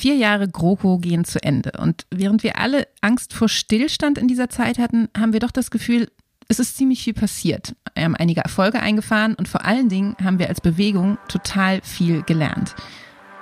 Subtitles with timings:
[0.00, 1.72] Vier Jahre GroKo gehen zu Ende.
[1.78, 5.70] Und während wir alle Angst vor Stillstand in dieser Zeit hatten, haben wir doch das
[5.70, 6.10] Gefühl,
[6.48, 7.74] es ist ziemlich viel passiert.
[7.94, 12.22] Wir haben einige Erfolge eingefahren und vor allen Dingen haben wir als Bewegung total viel
[12.22, 12.74] gelernt.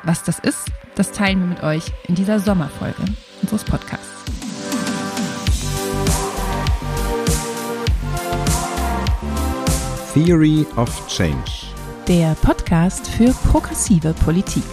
[0.03, 0.65] Was das ist,
[0.97, 3.04] das teilen wir mit euch in dieser Sommerfolge
[3.40, 4.09] unseres Podcasts.
[10.12, 11.52] Theory of Change.
[12.09, 14.64] Der Podcast für progressive Politik.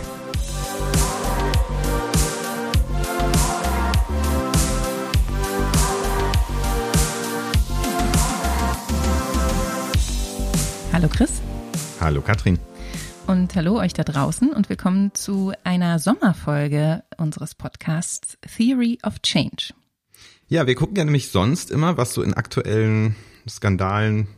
[11.05, 11.39] Hallo Chris.
[11.99, 12.57] Hallo Katrin.
[13.27, 19.75] Und hallo euch da draußen und willkommen zu einer Sommerfolge unseres Podcasts Theory of Change.
[20.47, 23.15] Ja, wir gucken ja nämlich sonst immer, was so in aktuellen
[23.47, 24.29] Skandalen,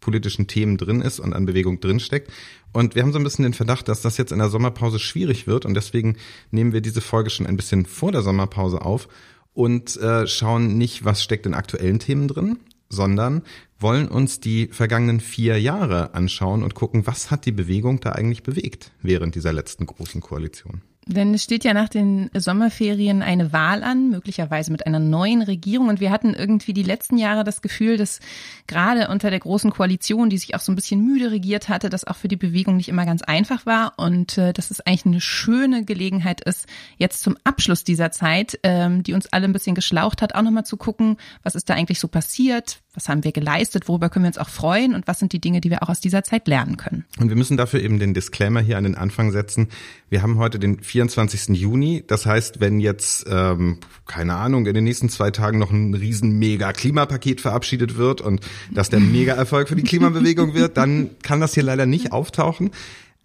[0.00, 2.32] politischen Themen drin ist und an Bewegung drinsteckt.
[2.72, 5.46] Und wir haben so ein bisschen den Verdacht, dass das jetzt in der Sommerpause schwierig
[5.46, 6.16] wird und deswegen
[6.50, 9.06] nehmen wir diese Folge schon ein bisschen vor der Sommerpause auf
[9.52, 13.42] und äh, schauen nicht, was steckt in aktuellen Themen drin, sondern
[13.78, 18.42] wollen uns die vergangenen vier Jahre anschauen und gucken, was hat die Bewegung da eigentlich
[18.42, 20.82] bewegt während dieser letzten großen Koalition.
[21.08, 25.88] Denn es steht ja nach den Sommerferien eine Wahl an, möglicherweise mit einer neuen Regierung.
[25.88, 28.18] Und wir hatten irgendwie die letzten Jahre das Gefühl, dass
[28.66, 32.02] gerade unter der großen Koalition, die sich auch so ein bisschen müde regiert hatte, das
[32.02, 33.92] auch für die Bewegung nicht immer ganz einfach war.
[33.98, 36.66] Und äh, dass es eigentlich eine schöne Gelegenheit ist,
[36.96, 40.66] jetzt zum Abschluss dieser Zeit, ähm, die uns alle ein bisschen geschlaucht hat, auch nochmal
[40.66, 44.28] zu gucken, was ist da eigentlich so passiert, was haben wir geleistet, worüber können wir
[44.28, 46.78] uns auch freuen und was sind die Dinge, die wir auch aus dieser Zeit lernen
[46.78, 47.04] können.
[47.20, 49.68] Und wir müssen dafür eben den Disclaimer hier an den Anfang setzen.
[50.08, 51.48] Wir haben heute den 24.
[51.56, 52.04] Juni.
[52.06, 56.38] Das heißt, wenn jetzt, ähm, keine Ahnung, in den nächsten zwei Tagen noch ein riesen
[56.38, 61.54] mega Klimapaket verabschiedet wird und das der Mega-Erfolg für die Klimabewegung wird, dann kann das
[61.54, 62.70] hier leider nicht auftauchen.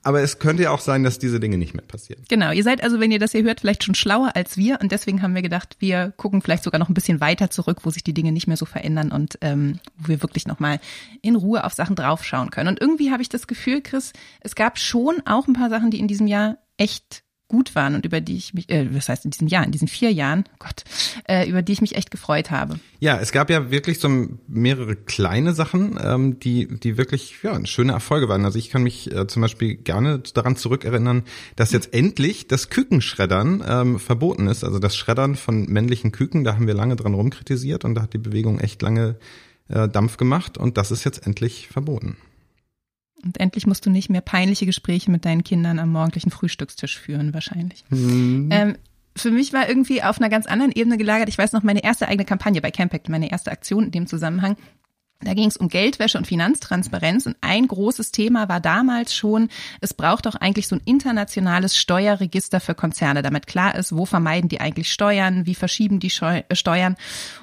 [0.03, 2.23] Aber es könnte ja auch sein, dass diese Dinge nicht mehr passieren.
[2.27, 4.91] Genau, ihr seid also, wenn ihr das hier hört, vielleicht schon schlauer als wir und
[4.91, 8.03] deswegen haben wir gedacht, wir gucken vielleicht sogar noch ein bisschen weiter zurück, wo sich
[8.03, 10.79] die Dinge nicht mehr so verändern und ähm, wo wir wirklich nochmal
[11.21, 12.69] in Ruhe auf Sachen draufschauen können.
[12.69, 15.99] Und irgendwie habe ich das Gefühl, Chris, es gab schon auch ein paar Sachen, die
[15.99, 19.31] in diesem Jahr echt gut waren und über die ich mich, äh, was heißt in
[19.31, 20.85] diesem Jahr, in diesen vier Jahren, Gott,
[21.27, 22.79] äh, über die ich mich echt gefreut habe.
[23.01, 24.07] Ja, es gab ja wirklich so
[24.47, 28.45] mehrere kleine Sachen, ähm, die, die wirklich ja, schöne Erfolge waren.
[28.45, 31.23] Also ich kann mich äh, zum Beispiel gerne daran zurückerinnern,
[31.57, 34.63] dass jetzt endlich das Kükenschreddern ähm, verboten ist.
[34.63, 38.13] Also das Schreddern von männlichen Küken, da haben wir lange dran rumkritisiert und da hat
[38.13, 39.17] die Bewegung echt lange
[39.67, 42.15] äh, Dampf gemacht und das ist jetzt endlich verboten.
[43.23, 47.33] Und endlich musst du nicht mehr peinliche Gespräche mit deinen Kindern am morgendlichen Frühstückstisch führen,
[47.33, 47.83] wahrscheinlich.
[47.89, 48.49] Mhm.
[48.51, 48.75] Ähm,
[49.15, 51.29] für mich war irgendwie auf einer ganz anderen Ebene gelagert.
[51.29, 54.55] Ich weiß noch, meine erste eigene Kampagne bei Campact, meine erste Aktion in dem Zusammenhang,
[55.23, 59.49] da ging es um Geldwäsche und Finanztransparenz und ein großes Thema war damals schon,
[59.79, 64.49] es braucht doch eigentlich so ein internationales Steuerregister für Konzerne, damit klar ist, wo vermeiden
[64.49, 66.95] die eigentlich Steuern, wie verschieben die äh, Steuern,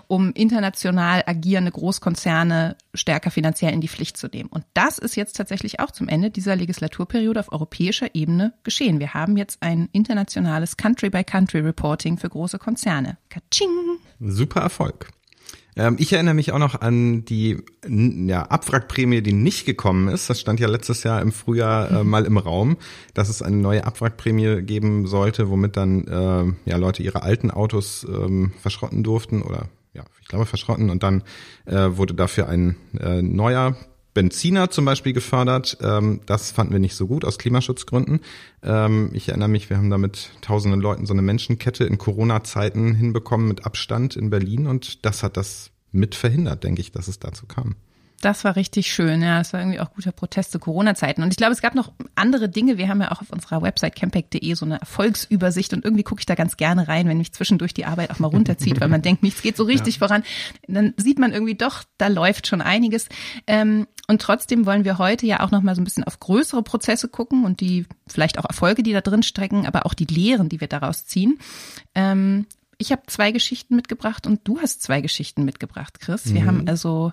[0.07, 4.49] um international agierende Großkonzerne stärker finanziell in die Pflicht zu nehmen.
[4.49, 9.01] Und das ist jetzt tatsächlich auch zum Ende dieser Legislaturperiode auf europäischer Ebene geschehen.
[9.01, 13.19] Wir haben jetzt ein internationales Country-by-Country-Reporting für große Konzerne.
[13.29, 13.69] Katsching!
[14.21, 15.11] Super Erfolg.
[15.79, 20.29] Ähm, ich erinnere mich auch noch an die ja, Abwrackprämie, die nicht gekommen ist.
[20.29, 22.77] Das stand ja letztes Jahr im Frühjahr äh, mal im Raum,
[23.15, 28.05] dass es eine neue Abwrackprämie geben sollte, womit dann äh, ja Leute ihre alten Autos
[28.11, 31.23] ähm, verschrotten durften oder ja, ich glaube verschrotten und dann
[31.65, 33.77] äh, wurde dafür ein äh, neuer
[34.19, 35.79] Benziner zum Beispiel gefördert.
[35.81, 38.19] Ähm, das fanden wir nicht so gut aus Klimaschutzgründen.
[38.65, 42.97] Ähm, ich erinnere mich, wir haben da mit tausenden Leuten so eine Menschenkette in Corona-Zeiten
[42.97, 47.21] hinbekommen mit Abstand in Berlin und das hat das mit verhindert, denke ich, dass es
[47.21, 47.77] dazu kam.
[48.21, 49.39] Das war richtig schön, ja.
[49.39, 51.23] Das war irgendwie auch guter Protest zu Corona-Zeiten.
[51.23, 52.77] Und ich glaube, es gab noch andere Dinge.
[52.77, 56.27] Wir haben ja auch auf unserer Website campact.de so eine Erfolgsübersicht und irgendwie gucke ich
[56.27, 59.23] da ganz gerne rein, wenn mich zwischendurch die Arbeit auch mal runterzieht, weil man denkt,
[59.23, 60.07] nichts geht so richtig ja.
[60.07, 60.25] voran.
[60.67, 63.09] Dann sieht man irgendwie doch, da läuft schon einiges.
[63.47, 66.63] Ähm, und trotzdem wollen wir heute ja auch noch mal so ein bisschen auf größere
[66.65, 70.49] Prozesse gucken und die vielleicht auch Erfolge, die da drin strecken, aber auch die Lehren,
[70.49, 71.39] die wir daraus ziehen.
[71.95, 72.47] Ähm,
[72.79, 76.33] ich habe zwei Geschichten mitgebracht und du hast zwei Geschichten mitgebracht, Chris.
[76.33, 76.47] Wir mhm.
[76.47, 77.13] haben also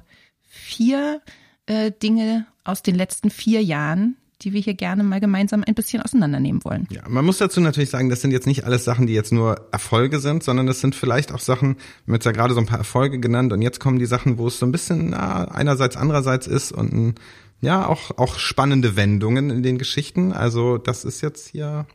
[0.55, 1.21] vier
[1.65, 6.01] äh, Dinge aus den letzten vier Jahren, die wir hier gerne mal gemeinsam ein bisschen
[6.01, 6.87] auseinandernehmen wollen.
[6.89, 9.67] Ja, man muss dazu natürlich sagen, das sind jetzt nicht alles Sachen, die jetzt nur
[9.71, 11.75] Erfolge sind, sondern das sind vielleicht auch Sachen,
[12.05, 14.37] wir haben jetzt ja gerade so ein paar Erfolge genannt und jetzt kommen die Sachen,
[14.37, 17.15] wo es so ein bisschen na, einerseits andererseits ist und ein,
[17.61, 20.33] ja, auch, auch spannende Wendungen in den Geschichten.
[20.33, 21.85] Also das ist jetzt hier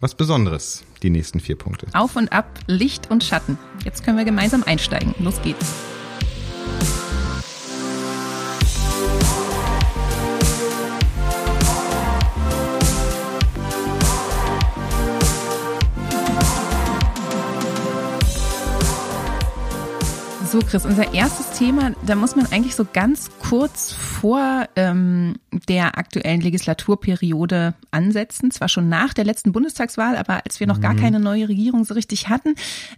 [0.00, 1.86] was Besonderes, die nächsten vier Punkte.
[1.92, 3.58] Auf und ab, Licht und Schatten.
[3.84, 5.14] Jetzt können wir gemeinsam einsteigen.
[5.18, 5.74] Los geht's.
[20.50, 25.36] So, Chris, unser erstes Thema, da muss man eigentlich so ganz kurz vor ähm,
[25.68, 28.50] der aktuellen Legislaturperiode ansetzen.
[28.50, 31.00] Zwar schon nach der letzten Bundestagswahl, aber als wir noch gar mhm.
[31.00, 32.54] keine neue Regierung so richtig hatten,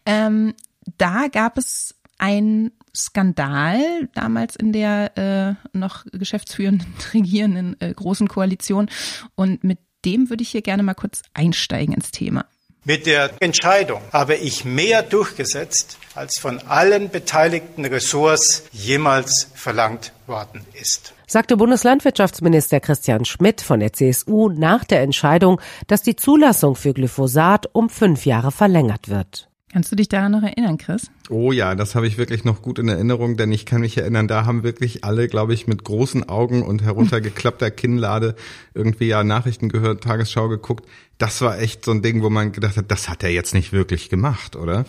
[0.06, 0.54] ähm,
[0.96, 3.80] da gab es ein Skandal
[4.14, 8.88] damals in der äh, noch geschäftsführenden, regierenden äh, großen Koalition.
[9.34, 12.44] Und mit dem würde ich hier gerne mal kurz einsteigen ins Thema.
[12.84, 20.64] Mit der Entscheidung habe ich mehr durchgesetzt, als von allen beteiligten Ressorts jemals verlangt worden
[20.72, 21.12] ist.
[21.26, 27.68] Sagte Bundeslandwirtschaftsminister Christian Schmidt von der CSU nach der Entscheidung, dass die Zulassung für Glyphosat
[27.72, 29.49] um fünf Jahre verlängert wird.
[29.72, 31.12] Kannst du dich daran noch erinnern, Chris?
[31.28, 34.26] Oh ja, das habe ich wirklich noch gut in Erinnerung, denn ich kann mich erinnern,
[34.26, 38.34] da haben wirklich alle, glaube ich, mit großen Augen und heruntergeklappter Kinnlade
[38.74, 40.88] irgendwie ja Nachrichten gehört, Tagesschau geguckt.
[41.18, 43.72] Das war echt so ein Ding, wo man gedacht hat, das hat er jetzt nicht
[43.72, 44.86] wirklich gemacht, oder?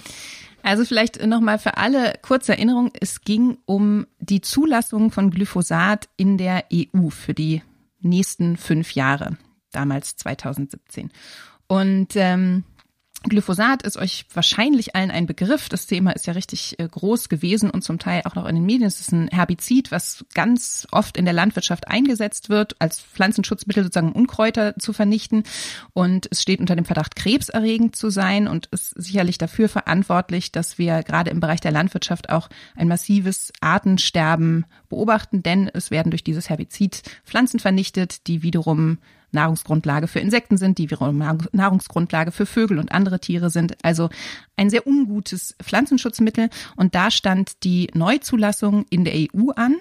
[0.64, 6.38] Also vielleicht nochmal für alle kurze Erinnerung, es ging um die Zulassung von Glyphosat in
[6.40, 7.62] der EU für die
[8.00, 9.38] nächsten fünf Jahre,
[9.72, 11.12] damals 2017.
[11.68, 12.64] Und ähm,
[13.24, 15.70] Glyphosat ist euch wahrscheinlich allen ein Begriff.
[15.70, 18.66] Das Thema ist ja richtig äh, groß gewesen und zum Teil auch noch in den
[18.66, 18.88] Medien.
[18.88, 24.14] Es ist ein Herbizid, was ganz oft in der Landwirtschaft eingesetzt wird, als Pflanzenschutzmittel sozusagen
[24.14, 25.44] Unkräuter zu vernichten.
[25.94, 30.80] Und es steht unter dem Verdacht, krebserregend zu sein und ist sicherlich dafür verantwortlich, dass
[30.80, 36.24] wir gerade im Bereich der Landwirtschaft auch ein massives Artensterben beobachten, denn es werden durch
[36.24, 38.98] dieses Herbizid Pflanzen vernichtet, die wiederum
[39.32, 43.78] Nahrungsgrundlage für Insekten sind, die wiederum Nahrungsgrundlage für Vögel und andere Tiere sind.
[43.84, 44.10] Also
[44.58, 46.50] ein sehr ungutes Pflanzenschutzmittel.
[46.76, 49.76] Und da stand die Neuzulassung in der EU an.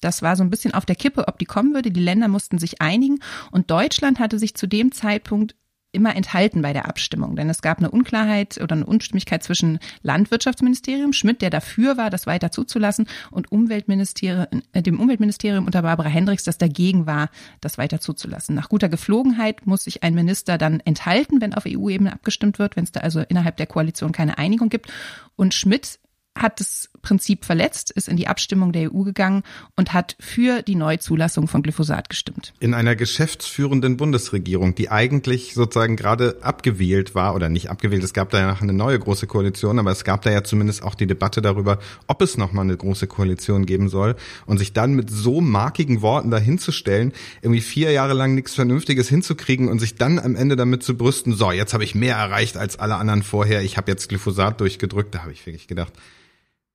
[0.00, 1.90] Das war so ein bisschen auf der Kippe, ob die kommen würde.
[1.90, 3.20] Die Länder mussten sich einigen.
[3.50, 5.54] Und Deutschland hatte sich zu dem Zeitpunkt
[5.92, 11.12] immer enthalten bei der Abstimmung, denn es gab eine Unklarheit oder eine Unstimmigkeit zwischen Landwirtschaftsministerium,
[11.12, 16.44] Schmidt, der dafür war, das weiter zuzulassen, und Umweltministerium, äh, dem Umweltministerium unter Barbara Hendricks,
[16.44, 17.30] das dagegen war,
[17.60, 18.54] das weiter zuzulassen.
[18.54, 22.84] Nach guter Geflogenheit muss sich ein Minister dann enthalten, wenn auf EU-Ebene abgestimmt wird, wenn
[22.84, 24.90] es da also innerhalb der Koalition keine Einigung gibt.
[25.36, 25.98] Und Schmidt
[26.34, 29.42] hat das Prinzip verletzt, ist in die Abstimmung der EU gegangen
[29.76, 32.54] und hat für die Neuzulassung von Glyphosat gestimmt.
[32.60, 38.30] In einer geschäftsführenden Bundesregierung, die eigentlich sozusagen gerade abgewählt war oder nicht abgewählt, es gab
[38.30, 41.42] da ja eine neue große Koalition, aber es gab da ja zumindest auch die Debatte
[41.42, 44.14] darüber, ob es nochmal eine große Koalition geben soll
[44.46, 47.12] und sich dann mit so markigen Worten dahinzustellen,
[47.42, 51.34] irgendwie vier Jahre lang nichts Vernünftiges hinzukriegen und sich dann am Ende damit zu brüsten,
[51.34, 55.14] so, jetzt habe ich mehr erreicht als alle anderen vorher, ich habe jetzt Glyphosat durchgedrückt,
[55.14, 55.92] da habe ich wirklich gedacht,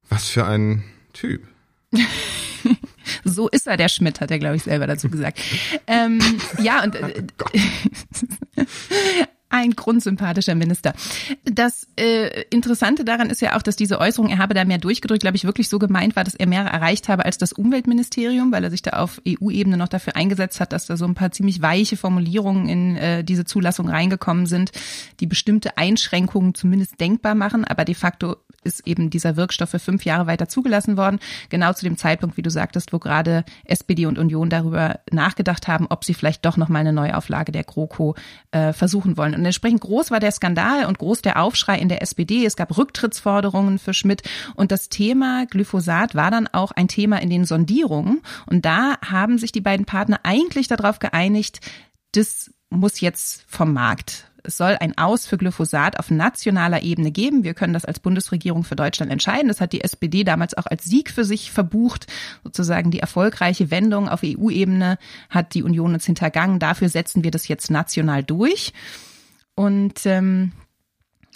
[0.09, 0.83] was für ein
[1.13, 1.47] Typ.
[3.23, 5.39] so ist er, der Schmidt, hat er, glaube ich, selber dazu gesagt.
[5.87, 6.19] ähm,
[6.59, 7.23] ja, und äh,
[9.49, 10.93] ein grundsympathischer Minister.
[11.45, 15.21] Das äh, Interessante daran ist ja auch, dass diese Äußerung, er habe da mehr durchgedrückt,
[15.21, 18.63] glaube ich, wirklich so gemeint war, dass er mehr erreicht habe als das Umweltministerium, weil
[18.65, 21.61] er sich da auf EU-Ebene noch dafür eingesetzt hat, dass da so ein paar ziemlich
[21.61, 24.71] weiche Formulierungen in äh, diese Zulassung reingekommen sind,
[25.21, 30.05] die bestimmte Einschränkungen zumindest denkbar machen, aber de facto ist eben dieser Wirkstoff für fünf
[30.05, 31.19] Jahre weiter zugelassen worden,
[31.49, 35.87] genau zu dem Zeitpunkt, wie du sagtest, wo gerade SPD und Union darüber nachgedacht haben,
[35.89, 38.15] ob sie vielleicht doch noch mal eine Neuauflage der GroKo
[38.51, 39.35] äh, versuchen wollen.
[39.35, 42.45] Und entsprechend groß war der Skandal und groß der Aufschrei in der SPD.
[42.45, 44.23] Es gab Rücktrittsforderungen für Schmidt
[44.55, 48.21] und das Thema Glyphosat war dann auch ein Thema in den Sondierungen.
[48.45, 51.61] Und da haben sich die beiden Partner eigentlich darauf geeinigt,
[52.13, 57.43] das muss jetzt vom Markt es soll ein Aus für Glyphosat auf nationaler Ebene geben.
[57.43, 59.49] Wir können das als Bundesregierung für Deutschland entscheiden.
[59.49, 62.07] Das hat die SPD damals auch als Sieg für sich verbucht.
[62.45, 64.97] Sozusagen die erfolgreiche Wendung auf EU-Ebene
[65.29, 66.59] hat die Union uns hintergangen.
[66.59, 68.71] Dafür setzen wir das jetzt national durch.
[69.53, 70.53] Und ähm,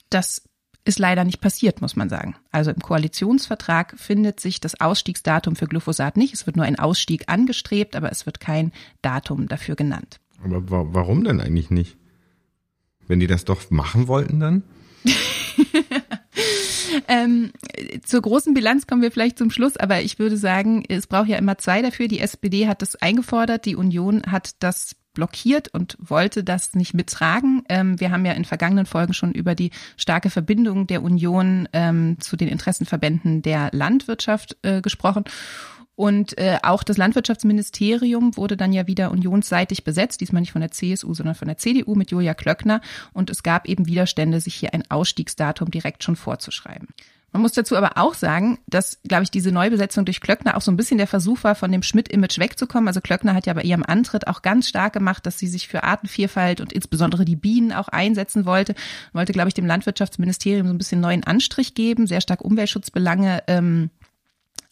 [0.09, 0.43] das
[0.85, 2.35] ist leider nicht passiert, muss man sagen.
[2.49, 6.33] Also im Koalitionsvertrag findet sich das Ausstiegsdatum für Glyphosat nicht.
[6.33, 10.21] Es wird nur ein Ausstieg angestrebt, aber es wird kein Datum dafür genannt.
[10.43, 11.97] Aber warum denn eigentlich nicht?
[13.11, 14.63] Wenn die das doch machen wollten dann?
[17.09, 17.51] ähm,
[18.05, 21.37] zur großen Bilanz kommen wir vielleicht zum Schluss, aber ich würde sagen, es braucht ja
[21.37, 22.07] immer zwei dafür.
[22.07, 27.63] Die SPD hat das eingefordert, die Union hat das blockiert und wollte das nicht mittragen.
[27.67, 32.15] Ähm, wir haben ja in vergangenen Folgen schon über die starke Verbindung der Union ähm,
[32.21, 35.25] zu den Interessenverbänden der Landwirtschaft äh, gesprochen.
[36.01, 40.71] Und äh, auch das Landwirtschaftsministerium wurde dann ja wieder unionsseitig besetzt, diesmal nicht von der
[40.71, 42.81] CSU, sondern von der CDU mit Julia Klöckner.
[43.13, 46.87] Und es gab eben Widerstände, sich hier ein Ausstiegsdatum direkt schon vorzuschreiben.
[47.33, 50.71] Man muss dazu aber auch sagen, dass, glaube ich, diese Neubesetzung durch Klöckner auch so
[50.71, 52.87] ein bisschen der Versuch war, von dem Schmidt-Image wegzukommen.
[52.87, 55.83] Also Klöckner hat ja bei ihrem Antritt auch ganz stark gemacht, dass sie sich für
[55.83, 58.73] Artenvielfalt und insbesondere die Bienen auch einsetzen wollte.
[59.13, 63.91] Wollte, glaube ich, dem Landwirtschaftsministerium so ein bisschen neuen Anstrich geben, sehr stark Umweltschutzbelange ähm,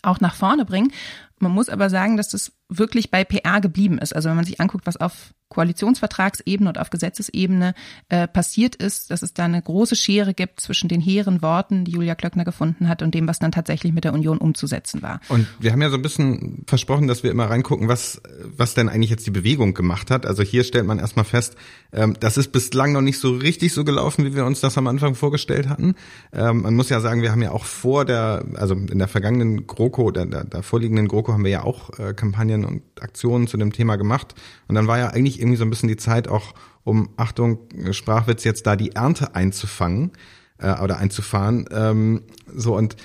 [0.01, 0.91] auch nach vorne bringen.
[1.39, 4.15] Man muss aber sagen, dass das wirklich bei PR geblieben ist.
[4.15, 7.73] Also wenn man sich anguckt, was auf Koalitionsvertragsebene und auf Gesetzesebene
[8.09, 11.91] äh, passiert ist, dass es da eine große Schere gibt zwischen den hehren Worten, die
[11.91, 15.19] Julia Klöckner gefunden hat, und dem, was dann tatsächlich mit der Union umzusetzen war.
[15.27, 18.21] Und wir haben ja so ein bisschen versprochen, dass wir immer reingucken, was,
[18.55, 20.25] was denn eigentlich jetzt die Bewegung gemacht hat.
[20.25, 21.55] Also hier stellt man erstmal fest,
[21.91, 24.87] ähm, das ist bislang noch nicht so richtig so gelaufen, wie wir uns das am
[24.87, 25.95] Anfang vorgestellt hatten.
[26.31, 29.65] Ähm, man muss ja sagen, wir haben ja auch vor der, also in der vergangenen
[29.65, 33.57] GroKo, der, der, der vorliegenden GroKo haben wir ja auch äh, Kampagnen und Aktionen zu
[33.57, 34.35] dem Thema gemacht.
[34.67, 36.53] Und dann war ja eigentlich irgendwie so ein bisschen die Zeit auch,
[36.83, 37.59] um, Achtung,
[37.91, 40.11] Sprachwitz, jetzt da die Ernte einzufangen
[40.57, 41.65] äh, oder einzufahren.
[41.71, 42.95] Ähm, so und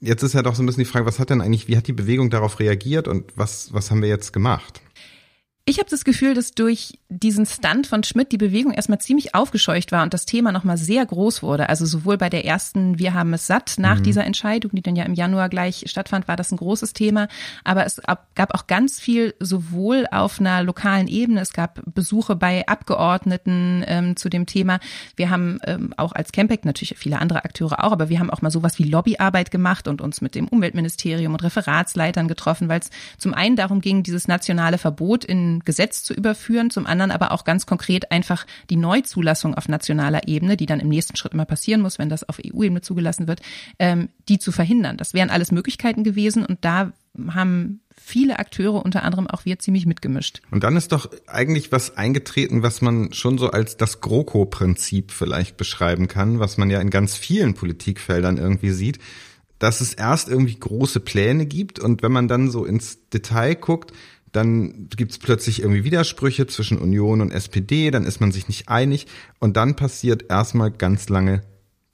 [0.00, 1.86] jetzt ist ja doch so ein bisschen die Frage, was hat denn eigentlich, wie hat
[1.86, 4.80] die Bewegung darauf reagiert und was, was haben wir jetzt gemacht?
[5.66, 9.92] Ich habe das Gefühl, dass durch diesen Stunt von Schmidt die Bewegung erstmal ziemlich aufgescheucht
[9.92, 11.68] war und das Thema nochmal sehr groß wurde.
[11.68, 14.02] Also sowohl bei der ersten Wir haben es satt nach mhm.
[14.02, 17.28] dieser Entscheidung, die dann ja im Januar gleich stattfand, war das ein großes Thema.
[17.62, 18.00] Aber es
[18.34, 24.16] gab auch ganz viel sowohl auf einer lokalen Ebene, es gab Besuche bei Abgeordneten ähm,
[24.16, 24.80] zu dem Thema.
[25.16, 28.42] Wir haben ähm, auch als Campact natürlich viele andere Akteure auch, aber wir haben auch
[28.42, 32.90] mal sowas wie Lobbyarbeit gemacht und uns mit dem Umweltministerium und Referatsleitern getroffen, weil es
[33.18, 37.44] zum einen darum ging, dieses nationale Verbot in Gesetz zu überführen, zum anderen aber auch
[37.44, 41.80] ganz konkret einfach die Neuzulassung auf nationaler Ebene, die dann im nächsten Schritt immer passieren
[41.80, 43.40] muss, wenn das auf EU-Ebene zugelassen wird,
[43.78, 44.96] ähm, die zu verhindern.
[44.96, 46.92] Das wären alles Möglichkeiten gewesen und da
[47.28, 50.42] haben viele Akteure, unter anderem auch wir, ziemlich mitgemischt.
[50.50, 55.56] Und dann ist doch eigentlich was eingetreten, was man schon so als das GroKo-Prinzip vielleicht
[55.56, 58.98] beschreiben kann, was man ja in ganz vielen Politikfeldern irgendwie sieht,
[59.58, 63.92] dass es erst irgendwie große Pläne gibt und wenn man dann so ins Detail guckt,
[64.34, 69.06] dann gibt's plötzlich irgendwie Widersprüche zwischen Union und SPD, dann ist man sich nicht einig
[69.38, 71.42] und dann passiert erstmal ganz lange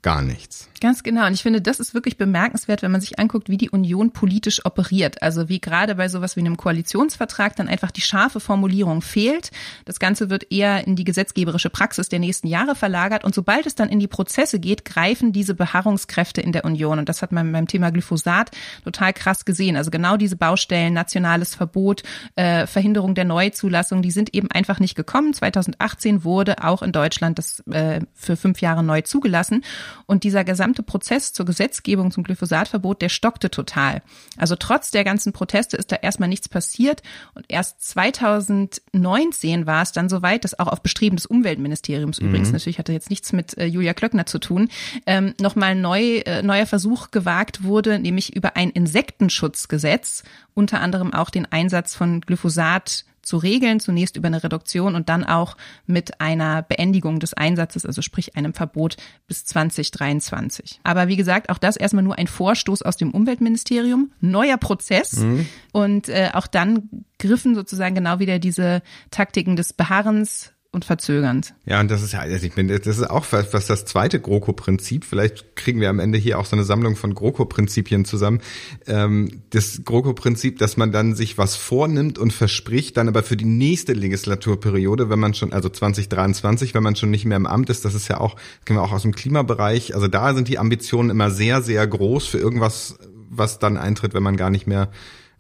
[0.03, 0.71] gar nichts.
[0.81, 1.27] Ganz genau.
[1.27, 4.65] Und ich finde, das ist wirklich bemerkenswert, wenn man sich anguckt, wie die Union politisch
[4.65, 5.23] operiert.
[5.23, 9.51] Also wie gerade bei sowas wie einem Koalitionsvertrag dann einfach die scharfe Formulierung fehlt.
[9.85, 13.25] Das Ganze wird eher in die gesetzgeberische Praxis der nächsten Jahre verlagert.
[13.25, 16.99] Und sobald es dann in die Prozesse geht, greifen diese Beharrungskräfte in der Union.
[16.99, 18.51] Und das hat man beim Thema Glyphosat
[18.85, 19.77] total krass gesehen.
[19.77, 22.05] Also genau diese Baustellen, nationales Verbot,
[22.37, 25.35] äh, Verhinderung der Neuzulassung, die sind eben einfach nicht gekommen.
[25.35, 29.63] 2018 wurde auch in Deutschland das äh, für fünf Jahre neu zugelassen.
[30.07, 34.03] Und dieser gesamte Prozess zur Gesetzgebung zum Glyphosatverbot, der stockte total.
[34.37, 37.03] Also trotz der ganzen Proteste ist da erstmal nichts passiert.
[37.35, 42.29] Und erst 2019 war es dann soweit, dass auch auf Bestreben des Umweltministeriums mhm.
[42.29, 44.69] übrigens, natürlich hatte jetzt nichts mit äh, Julia Klöckner zu tun,
[45.07, 50.23] ähm, nochmal neu, äh, neuer Versuch gewagt wurde, nämlich über ein Insektenschutzgesetz,
[50.55, 55.25] unter anderem auch den Einsatz von Glyphosat zu regeln, zunächst über eine Reduktion und dann
[55.25, 58.97] auch mit einer Beendigung des Einsatzes, also sprich einem Verbot
[59.27, 60.81] bis 2023.
[60.83, 65.47] Aber wie gesagt, auch das erstmal nur ein Vorstoß aus dem Umweltministerium, neuer Prozess mhm.
[65.73, 71.55] und äh, auch dann griffen sozusagen genau wieder diese Taktiken des Beharrens und verzögernd.
[71.67, 74.21] Ja, und das ist ja, also ich finde, das ist auch was, was das zweite
[74.21, 78.41] GroKo-Prinzip, vielleicht kriegen wir am Ende hier auch so eine Sammlung von GroKo-Prinzipien zusammen.
[78.87, 83.47] Ähm, das GroKo-Prinzip, dass man dann sich was vornimmt und verspricht, dann aber für die
[83.47, 87.85] nächste Legislaturperiode, wenn man schon, also 2023, wenn man schon nicht mehr im Amt ist,
[87.85, 91.11] das ist ja auch, kennen wir auch aus dem Klimabereich, also da sind die Ambitionen
[91.11, 92.97] immer sehr, sehr groß für irgendwas,
[93.29, 94.91] was dann eintritt, wenn man gar nicht mehr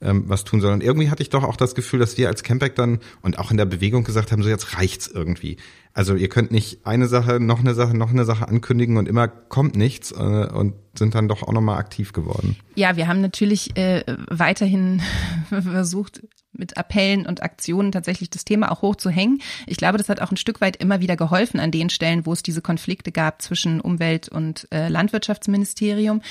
[0.01, 0.73] ähm, was tun soll.
[0.73, 3.51] Und irgendwie hatte ich doch auch das Gefühl, dass wir als Campact dann und auch
[3.51, 5.57] in der Bewegung gesagt haben, so jetzt reicht's irgendwie.
[5.93, 9.29] Also ihr könnt nicht eine Sache, noch eine Sache, noch eine Sache ankündigen und immer
[9.29, 12.57] kommt nichts äh, und sind dann doch auch nochmal aktiv geworden.
[12.77, 15.03] Ja, wir haben natürlich äh, weiterhin
[15.49, 19.41] versucht, mit Appellen und Aktionen tatsächlich das Thema auch hochzuhängen.
[19.67, 22.33] Ich glaube, das hat auch ein Stück weit immer wieder geholfen an den Stellen, wo
[22.33, 26.23] es diese Konflikte gab zwischen Umwelt- und äh, Landwirtschaftsministerium.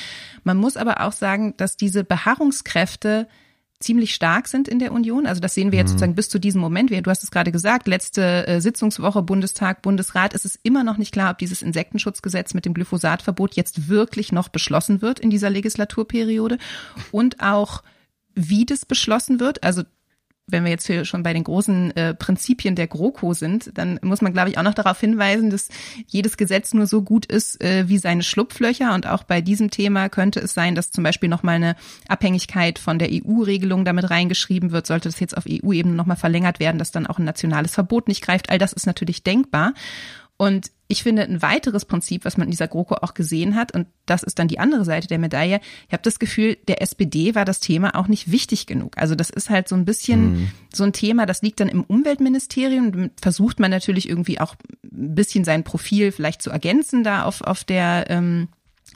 [0.43, 3.27] Man muss aber auch sagen, dass diese Beharrungskräfte
[3.79, 5.25] ziemlich stark sind in der Union.
[5.25, 5.91] Also das sehen wir jetzt mhm.
[5.93, 6.91] sozusagen bis zu diesem Moment.
[6.91, 10.33] Du hast es gerade gesagt, letzte äh, Sitzungswoche Bundestag, Bundesrat.
[10.33, 14.49] Es ist immer noch nicht klar, ob dieses Insektenschutzgesetz mit dem Glyphosatverbot jetzt wirklich noch
[14.49, 16.57] beschlossen wird in dieser Legislaturperiode
[17.11, 17.83] und auch
[18.35, 19.63] wie das beschlossen wird.
[19.63, 19.83] Also
[20.51, 24.21] wenn wir jetzt hier schon bei den großen äh, Prinzipien der GroKo sind, dann muss
[24.21, 25.69] man, glaube ich, auch noch darauf hinweisen, dass
[26.07, 28.93] jedes Gesetz nur so gut ist äh, wie seine Schlupflöcher.
[28.93, 31.75] Und auch bei diesem Thema könnte es sein, dass zum Beispiel nochmal eine
[32.07, 34.87] Abhängigkeit von der EU-Regelung damit reingeschrieben wird.
[34.87, 38.21] Sollte das jetzt auf EU-Ebene nochmal verlängert werden, dass dann auch ein nationales Verbot nicht
[38.21, 38.49] greift.
[38.49, 39.73] All das ist natürlich denkbar.
[40.37, 43.87] Und ich finde, ein weiteres Prinzip, was man in dieser GroKo auch gesehen hat, und
[44.07, 47.45] das ist dann die andere Seite der Medaille, ich habe das Gefühl, der SPD war
[47.45, 48.97] das Thema auch nicht wichtig genug.
[48.97, 50.51] Also das ist halt so ein bisschen mhm.
[50.73, 53.11] so ein Thema, das liegt dann im Umweltministerium.
[53.21, 57.63] Versucht man natürlich irgendwie auch ein bisschen sein Profil vielleicht zu ergänzen da auf, auf
[57.63, 58.47] der ähm,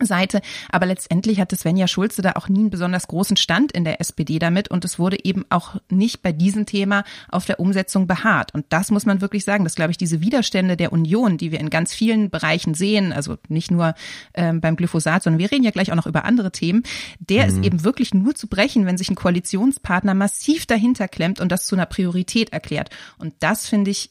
[0.01, 0.41] Seite.
[0.71, 4.39] Aber letztendlich hatte Svenja Schulze da auch nie einen besonders großen Stand in der SPD
[4.39, 8.53] damit und es wurde eben auch nicht bei diesem Thema auf der Umsetzung beharrt.
[8.53, 11.59] Und das muss man wirklich sagen, dass, glaube ich, diese Widerstände der Union, die wir
[11.59, 13.93] in ganz vielen Bereichen sehen, also nicht nur
[14.33, 16.83] ähm, beim Glyphosat, sondern wir reden ja gleich auch noch über andere Themen,
[17.19, 17.49] der mhm.
[17.49, 21.65] ist eben wirklich nur zu brechen, wenn sich ein Koalitionspartner massiv dahinter klemmt und das
[21.65, 22.89] zu einer Priorität erklärt.
[23.17, 24.09] Und das finde ich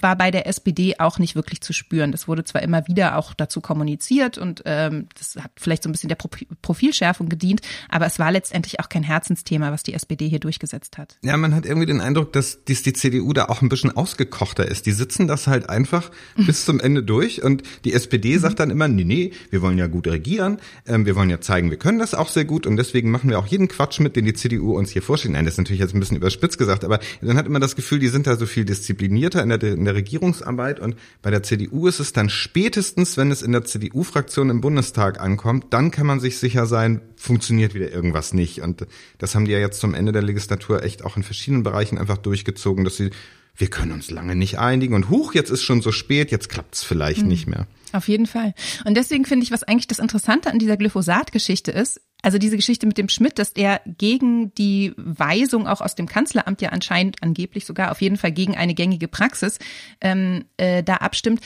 [0.00, 2.12] war bei der SPD auch nicht wirklich zu spüren.
[2.12, 5.92] Das wurde zwar immer wieder auch dazu kommuniziert und ähm, das hat vielleicht so ein
[5.92, 6.18] bisschen der
[6.62, 11.18] Profilschärfung gedient, aber es war letztendlich auch kein Herzensthema, was die SPD hier durchgesetzt hat.
[11.22, 14.66] Ja, man hat irgendwie den Eindruck, dass dies die CDU da auch ein bisschen ausgekochter
[14.66, 14.86] ist.
[14.86, 18.88] Die sitzen das halt einfach bis zum Ende durch und die SPD sagt dann immer,
[18.88, 22.14] nee, nee, wir wollen ja gut regieren, ähm, wir wollen ja zeigen, wir können das
[22.14, 24.90] auch sehr gut und deswegen machen wir auch jeden Quatsch mit, den die CDU uns
[24.90, 25.34] hier vorstellt.
[25.34, 27.98] Nein, das ist natürlich jetzt ein bisschen überspitzt gesagt, aber dann hat immer das Gefühl,
[27.98, 31.86] die sind da so viel disziplinierter in der, in der Regierungsarbeit und bei der CDU
[31.86, 36.20] ist es dann spätestens, wenn es in der CDU-Fraktion im Bundestag ankommt, dann kann man
[36.20, 38.62] sich sicher sein, funktioniert wieder irgendwas nicht.
[38.62, 38.86] Und
[39.18, 42.18] das haben die ja jetzt zum Ende der Legislatur echt auch in verschiedenen Bereichen einfach
[42.18, 43.10] durchgezogen, dass sie
[43.56, 46.74] wir können uns lange nicht einigen und huch, jetzt ist schon so spät, jetzt klappt
[46.74, 47.28] es vielleicht mhm.
[47.28, 47.68] nicht mehr.
[47.94, 48.54] Auf jeden Fall.
[48.84, 52.86] Und deswegen finde ich, was eigentlich das Interessante an dieser Glyphosat-Geschichte ist, also diese Geschichte
[52.86, 57.66] mit dem Schmidt, dass er gegen die Weisung auch aus dem Kanzleramt ja anscheinend angeblich
[57.66, 59.60] sogar auf jeden Fall gegen eine gängige Praxis
[60.00, 61.40] ähm, äh, da abstimmt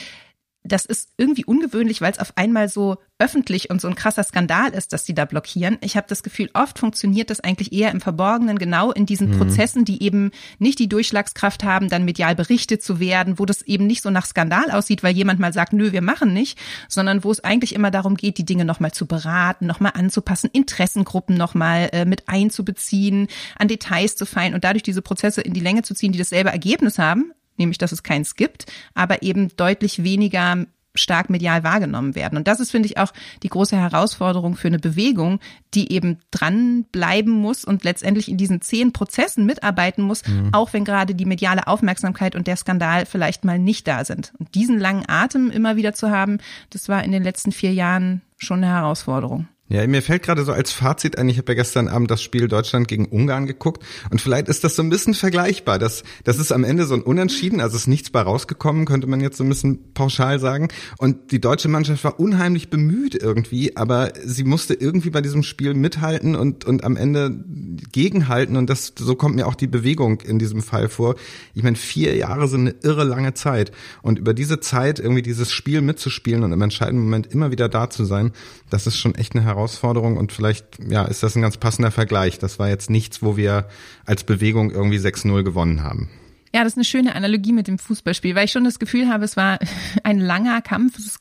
[0.69, 4.71] das ist irgendwie ungewöhnlich, weil es auf einmal so öffentlich und so ein krasser Skandal
[4.71, 5.79] ist, dass die da blockieren.
[5.81, 9.39] Ich habe das Gefühl, oft funktioniert das eigentlich eher im Verborgenen, genau in diesen mhm.
[9.39, 13.87] Prozessen, die eben nicht die Durchschlagskraft haben, dann medial berichtet zu werden, wo das eben
[13.87, 16.59] nicht so nach Skandal aussieht, weil jemand mal sagt, nö, wir machen nicht,
[16.89, 21.37] sondern wo es eigentlich immer darum geht, die Dinge nochmal zu beraten, nochmal anzupassen, Interessengruppen
[21.37, 23.27] nochmal äh, mit einzubeziehen,
[23.59, 26.51] an Details zu feilen und dadurch diese Prozesse in die Länge zu ziehen, die dasselbe
[26.51, 30.67] Ergebnis haben, nämlich dass es keins gibt, aber eben deutlich weniger
[30.99, 32.37] stark medial wahrgenommen werden.
[32.37, 33.13] Und das ist, finde ich, auch
[33.43, 35.41] die große Herausforderung für eine Bewegung,
[35.75, 40.51] die eben dranbleiben muss und letztendlich in diesen zehn Prozessen mitarbeiten muss, mhm.
[40.53, 44.33] auch wenn gerade die mediale Aufmerksamkeit und der Skandal vielleicht mal nicht da sind.
[44.39, 46.39] Und diesen langen Atem immer wieder zu haben,
[46.71, 49.49] das war in den letzten vier Jahren schon eine Herausforderung.
[49.71, 52.49] Ja, mir fällt gerade so als Fazit ein, ich habe ja gestern Abend das Spiel
[52.49, 55.79] Deutschland gegen Ungarn geguckt und vielleicht ist das so ein bisschen vergleichbar.
[55.79, 59.21] Das, das ist am Ende so ein Unentschieden, also ist nichts bei rausgekommen, könnte man
[59.21, 60.69] jetzt so ein bisschen pauschal sagen.
[60.97, 65.75] Und die deutsche Mannschaft war unheimlich bemüht irgendwie, aber sie musste irgendwie bei diesem Spiel
[65.75, 67.45] mithalten und, und am Ende
[67.93, 71.15] gegenhalten und das, so kommt mir auch die Bewegung in diesem Fall vor.
[71.53, 75.53] Ich meine, vier Jahre sind eine irre lange Zeit und über diese Zeit irgendwie dieses
[75.53, 78.33] Spiel mitzuspielen und im entscheidenden Moment immer wieder da zu sein,
[78.71, 79.58] das ist schon echt eine Herausforderung.
[79.59, 82.39] Herausforderung und vielleicht ja ist das ein ganz passender Vergleich.
[82.39, 83.69] Das war jetzt nichts, wo wir
[84.07, 86.09] als Bewegung irgendwie 6-0 gewonnen haben.
[86.55, 89.25] Ja, das ist eine schöne Analogie mit dem Fußballspiel, weil ich schon das Gefühl habe,
[89.25, 89.59] es war
[90.05, 90.99] ein langer Kampf.
[90.99, 91.19] Es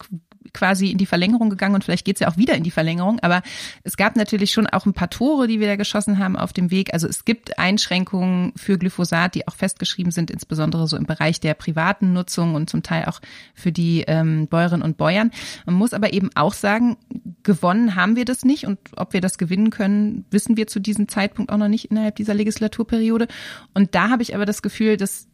[0.58, 3.20] quasi in die Verlängerung gegangen und vielleicht geht's ja auch wieder in die Verlängerung.
[3.20, 3.44] Aber
[3.84, 6.72] es gab natürlich schon auch ein paar Tore, die wir da geschossen haben auf dem
[6.72, 6.94] Weg.
[6.94, 11.54] Also es gibt Einschränkungen für Glyphosat, die auch festgeschrieben sind, insbesondere so im Bereich der
[11.54, 13.20] privaten Nutzung und zum Teil auch
[13.54, 15.32] für die ähm, Bäuerinnen und Bäuern.
[15.68, 16.98] Man muss aber eben auch sagen,
[17.44, 21.08] gewonnen haben wir das nicht und ob wir das gewinnen können, wissen wir zu diesem
[21.08, 23.28] Zeitpunkt auch noch nicht innerhalb dieser Legislaturperiode.
[23.76, 25.28] Und da habe ich aber das Gefühl, dass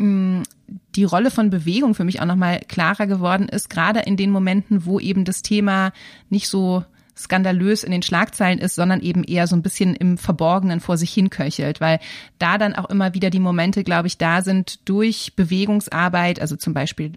[0.00, 4.86] die Rolle von Bewegung für mich auch nochmal klarer geworden ist, gerade in den Momenten,
[4.86, 5.92] wo eben das Thema
[6.28, 6.84] nicht so
[7.16, 11.12] skandalös in den Schlagzeilen ist, sondern eben eher so ein bisschen im Verborgenen vor sich
[11.12, 12.00] hinköchelt, weil
[12.38, 16.72] da dann auch immer wieder die Momente, glaube ich, da sind durch Bewegungsarbeit, also zum
[16.72, 17.12] Beispiel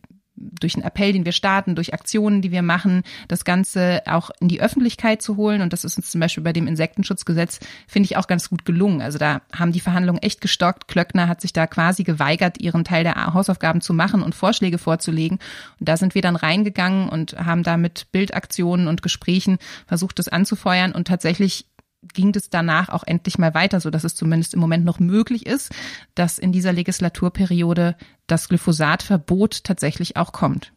[0.51, 4.47] durch einen Appell, den wir starten, durch Aktionen, die wir machen, das Ganze auch in
[4.47, 5.62] die Öffentlichkeit zu holen.
[5.62, 9.01] Und das ist uns zum Beispiel bei dem Insektenschutzgesetz, finde ich, auch ganz gut gelungen.
[9.01, 10.88] Also da haben die Verhandlungen echt gestockt.
[10.88, 15.39] Klöckner hat sich da quasi geweigert, ihren Teil der Hausaufgaben zu machen und Vorschläge vorzulegen.
[15.79, 20.29] Und da sind wir dann reingegangen und haben da mit Bildaktionen und Gesprächen versucht, das
[20.29, 20.91] anzufeuern.
[20.91, 21.65] Und tatsächlich
[22.13, 25.46] ging es danach auch endlich mal weiter, so dass es zumindest im Moment noch möglich
[25.46, 25.72] ist,
[26.16, 27.96] dass in dieser Legislaturperiode
[28.28, 30.74] das Glyphosatverbot tatsächlich auch kommt.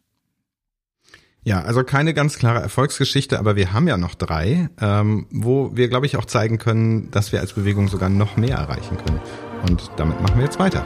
[1.47, 5.89] Ja, also keine ganz klare Erfolgsgeschichte, aber wir haben ja noch drei, ähm, wo wir,
[5.89, 9.21] glaube ich, auch zeigen können, dass wir als Bewegung sogar noch mehr erreichen können.
[9.69, 10.85] Und damit machen wir jetzt weiter.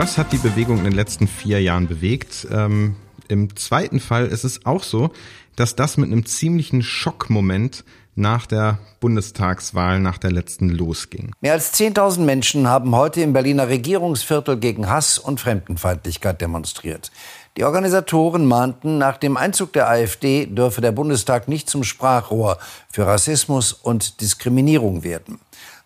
[0.00, 2.48] Was hat die Bewegung in den letzten vier Jahren bewegt?
[2.50, 2.96] Ähm,
[3.28, 5.10] Im zweiten Fall ist es auch so,
[5.56, 7.84] dass das mit einem ziemlichen Schockmoment
[8.14, 11.32] nach der Bundestagswahl, nach der letzten losging.
[11.42, 17.10] Mehr als 10.000 Menschen haben heute im Berliner Regierungsviertel gegen Hass und Fremdenfeindlichkeit demonstriert.
[17.58, 22.56] Die Organisatoren mahnten, nach dem Einzug der AfD dürfe der Bundestag nicht zum Sprachrohr
[22.90, 25.40] für Rassismus und Diskriminierung werden.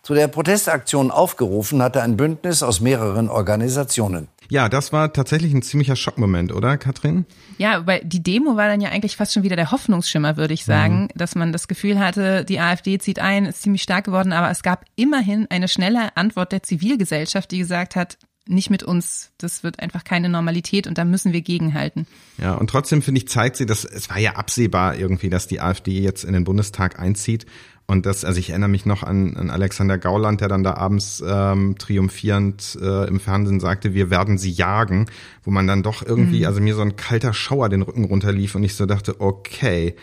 [0.05, 4.27] Zu der Protestaktion aufgerufen hatte ein Bündnis aus mehreren Organisationen.
[4.49, 7.25] Ja, das war tatsächlich ein ziemlicher Schockmoment, oder, Katrin?
[7.57, 10.63] Ja, weil die Demo war dann ja eigentlich fast schon wieder der Hoffnungsschimmer, würde ich
[10.63, 11.07] sagen, mhm.
[11.15, 14.61] dass man das Gefühl hatte, die AfD zieht ein, ist ziemlich stark geworden, aber es
[14.61, 19.31] gab immerhin eine schnelle Antwort der Zivilgesellschaft, die gesagt hat, nicht mit uns.
[19.39, 22.05] Das wird einfach keine Normalität und da müssen wir gegenhalten.
[22.37, 25.61] Ja, und trotzdem finde ich, zeigt sie, dass es war ja absehbar irgendwie, dass die
[25.61, 27.47] AfD jetzt in den Bundestag einzieht.
[27.87, 31.23] Und das, also ich erinnere mich noch an, an Alexander Gauland, der dann da abends
[31.25, 35.05] ähm, triumphierend äh, im Fernsehen sagte, wir werden sie jagen,
[35.43, 36.45] wo man dann doch irgendwie, mhm.
[36.47, 39.95] also mir so ein kalter Schauer den Rücken runterlief und ich so dachte, okay,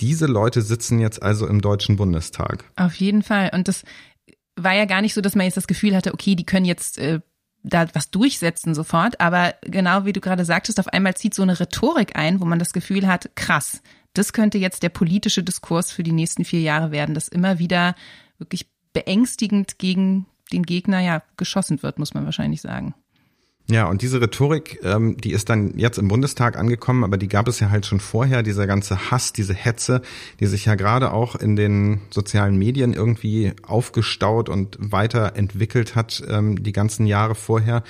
[0.00, 2.64] diese Leute sitzen jetzt also im Deutschen Bundestag.
[2.76, 3.50] Auf jeden Fall.
[3.52, 3.84] Und das
[4.56, 6.98] war ja gar nicht so, dass man jetzt das Gefühl hatte, okay, die können jetzt
[6.98, 7.20] äh,
[7.62, 11.58] da was durchsetzen sofort, aber genau wie du gerade sagtest, auf einmal zieht so eine
[11.58, 13.82] Rhetorik ein, wo man das Gefühl hat, krass,
[14.14, 17.94] das könnte jetzt der politische Diskurs für die nächsten vier Jahre werden, dass immer wieder
[18.38, 22.94] wirklich beängstigend gegen den Gegner ja geschossen wird, muss man wahrscheinlich sagen.
[23.70, 27.48] Ja, und diese Rhetorik, ähm, die ist dann jetzt im Bundestag angekommen, aber die gab
[27.48, 30.00] es ja halt schon vorher, dieser ganze Hass, diese Hetze,
[30.40, 36.62] die sich ja gerade auch in den sozialen Medien irgendwie aufgestaut und weiterentwickelt hat, ähm,
[36.62, 37.82] die ganzen Jahre vorher.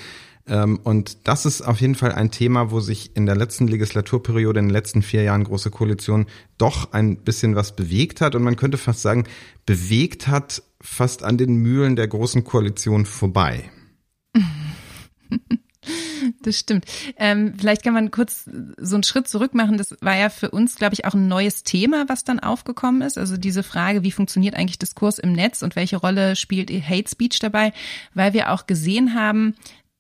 [0.49, 4.61] Ähm, und das ist auf jeden Fall ein Thema, wo sich in der letzten Legislaturperiode,
[4.61, 8.35] in den letzten vier Jahren Große Koalition doch ein bisschen was bewegt hat.
[8.35, 9.25] Und man könnte fast sagen,
[9.67, 13.71] bewegt hat fast an den Mühlen der Großen Koalition vorbei.
[16.43, 16.85] Das stimmt.
[17.17, 19.79] Ähm, vielleicht kann man kurz so einen Schritt zurück machen.
[19.79, 23.19] Das war ja für uns, glaube ich, auch ein neues Thema, was dann aufgekommen ist.
[23.19, 27.39] Also diese Frage, wie funktioniert eigentlich Diskurs im Netz und welche Rolle spielt Hate Speech
[27.39, 27.73] dabei?
[28.15, 29.55] Weil wir auch gesehen haben,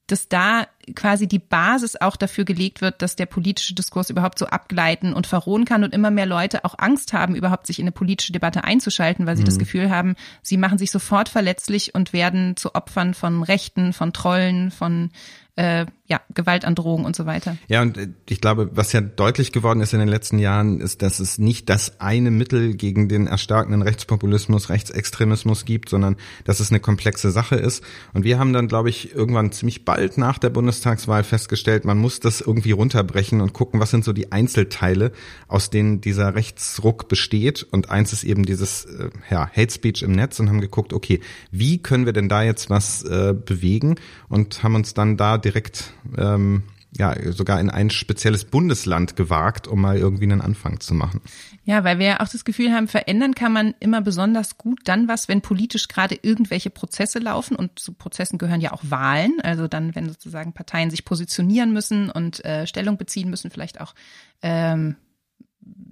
[0.08, 4.46] dass da quasi die Basis auch dafür gelegt wird, dass der politische Diskurs überhaupt so
[4.46, 7.92] abgleiten und verrohen kann und immer mehr Leute auch Angst haben, überhaupt sich in eine
[7.92, 9.46] politische Debatte einzuschalten, weil sie mhm.
[9.46, 14.12] das Gefühl haben, sie machen sich sofort verletzlich und werden zu Opfern von Rechten, von
[14.12, 15.11] Trollen, von
[15.59, 17.57] äh, ja, Gewaltandrohung und so weiter.
[17.66, 21.03] Ja, und äh, ich glaube, was ja deutlich geworden ist in den letzten Jahren, ist,
[21.03, 26.70] dass es nicht das eine Mittel gegen den erstarkenden Rechtspopulismus, Rechtsextremismus gibt, sondern dass es
[26.70, 27.83] eine komplexe Sache ist.
[28.14, 32.20] Und wir haben dann, glaube ich, irgendwann ziemlich bald nach der Bundestagswahl festgestellt, man muss
[32.20, 35.10] das irgendwie runterbrechen und gucken, was sind so die Einzelteile,
[35.48, 37.64] aus denen dieser Rechtsruck besteht.
[37.64, 41.20] Und eins ist eben dieses äh, ja, Hate Speech im Netz und haben geguckt, okay,
[41.50, 43.96] wie können wir denn da jetzt was äh, bewegen?
[44.28, 46.62] Und haben uns dann da direkt ähm,
[46.96, 51.20] ja sogar in ein spezielles Bundesland gewagt, um mal irgendwie einen Anfang zu machen.
[51.68, 55.07] Ja, weil wir ja auch das Gefühl haben, verändern kann man immer besonders gut dann
[55.07, 59.68] was, wenn politisch gerade irgendwelche Prozesse laufen und zu Prozessen gehören ja auch Wahlen, also
[59.68, 63.94] dann, wenn sozusagen Parteien sich positionieren müssen und äh, Stellung beziehen müssen, vielleicht auch
[64.40, 64.96] ähm,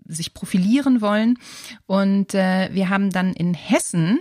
[0.07, 1.39] sich profilieren wollen.
[1.85, 4.21] Und äh, wir haben dann in Hessen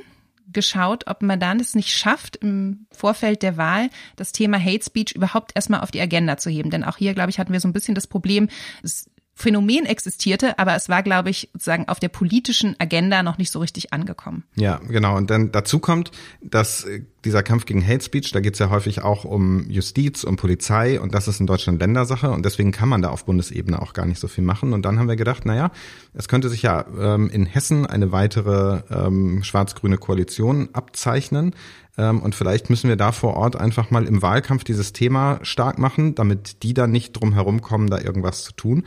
[0.51, 5.15] geschaut, ob man dann es nicht schafft, im Vorfeld der Wahl das Thema Hate Speech
[5.15, 6.69] überhaupt erstmal auf die Agenda zu heben.
[6.69, 8.49] Denn auch hier, glaube ich, hatten wir so ein bisschen das Problem,
[8.83, 13.51] es Phänomen existierte, aber es war, glaube ich, sozusagen auf der politischen Agenda noch nicht
[13.51, 14.45] so richtig angekommen.
[14.55, 15.17] Ja, genau.
[15.17, 18.69] Und dann dazu kommt, dass äh, dieser Kampf gegen Hate Speech, da geht es ja
[18.69, 22.87] häufig auch um Justiz, um Polizei und das ist in Deutschland Ländersache und deswegen kann
[22.87, 24.71] man da auf Bundesebene auch gar nicht so viel machen.
[24.71, 25.71] Und dann haben wir gedacht, naja,
[26.13, 31.53] es könnte sich ja ähm, in Hessen eine weitere ähm, schwarz-grüne Koalition abzeichnen.
[31.97, 35.77] Ähm, und vielleicht müssen wir da vor Ort einfach mal im Wahlkampf dieses Thema stark
[35.77, 38.85] machen, damit die dann nicht drum herum kommen, da irgendwas zu tun.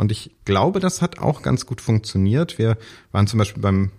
[0.00, 2.56] Und ich glaube, das hat auch ganz gut funktioniert.
[2.56, 2.78] Wir
[3.12, 3.90] waren zum Beispiel beim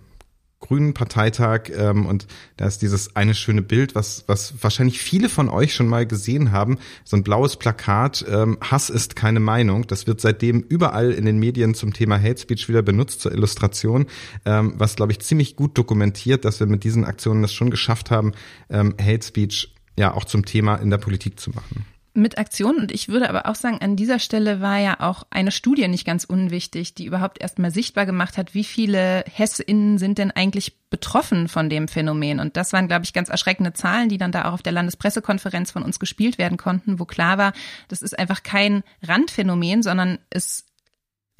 [0.58, 5.48] Grünen Parteitag ähm, und da ist dieses eine schöne Bild, was, was wahrscheinlich viele von
[5.48, 9.86] euch schon mal gesehen haben, so ein blaues Plakat, ähm, Hass ist keine Meinung.
[9.86, 14.06] Das wird seitdem überall in den Medien zum Thema Hate Speech wieder benutzt zur Illustration,
[14.44, 18.10] ähm, was, glaube ich, ziemlich gut dokumentiert, dass wir mit diesen Aktionen es schon geschafft
[18.10, 18.32] haben,
[18.70, 22.78] ähm, Hate Speech ja auch zum Thema in der Politik zu machen mit Aktionen.
[22.78, 26.04] Und ich würde aber auch sagen, an dieser Stelle war ja auch eine Studie nicht
[26.04, 31.48] ganz unwichtig, die überhaupt erstmal sichtbar gemacht hat, wie viele HessInnen sind denn eigentlich betroffen
[31.48, 32.38] von dem Phänomen.
[32.38, 35.70] Und das waren, glaube ich, ganz erschreckende Zahlen, die dann da auch auf der Landespressekonferenz
[35.70, 37.52] von uns gespielt werden konnten, wo klar war,
[37.88, 40.66] das ist einfach kein Randphänomen, sondern es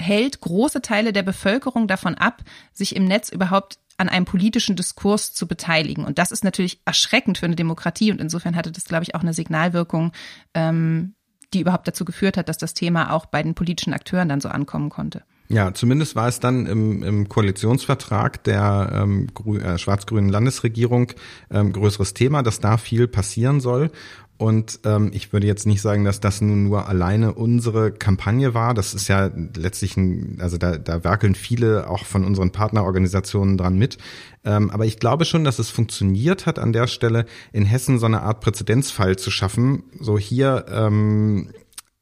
[0.01, 5.33] hält große Teile der Bevölkerung davon ab, sich im Netz überhaupt an einem politischen Diskurs
[5.33, 6.05] zu beteiligen.
[6.05, 8.11] Und das ist natürlich erschreckend für eine Demokratie.
[8.11, 10.13] Und insofern hatte das, glaube ich, auch eine Signalwirkung,
[10.55, 11.15] ähm,
[11.53, 14.49] die überhaupt dazu geführt hat, dass das Thema auch bei den politischen Akteuren dann so
[14.49, 15.23] ankommen konnte.
[15.53, 19.27] Ja, zumindest war es dann im, im Koalitionsvertrag der ähm,
[19.63, 21.13] äh, schwarz-grünen Landesregierung
[21.51, 23.91] ähm, größeres Thema, dass da viel passieren soll.
[24.39, 28.73] Und ähm, ich würde jetzt nicht sagen, dass das nun nur alleine unsere Kampagne war.
[28.73, 33.77] Das ist ja letztlich ein, also da, da werkeln viele auch von unseren Partnerorganisationen dran
[33.77, 33.99] mit.
[34.45, 38.07] Ähm, aber ich glaube schon, dass es funktioniert hat, an der Stelle in Hessen so
[38.07, 39.85] eine Art Präzedenzfall zu schaffen.
[40.01, 41.51] So hier ähm,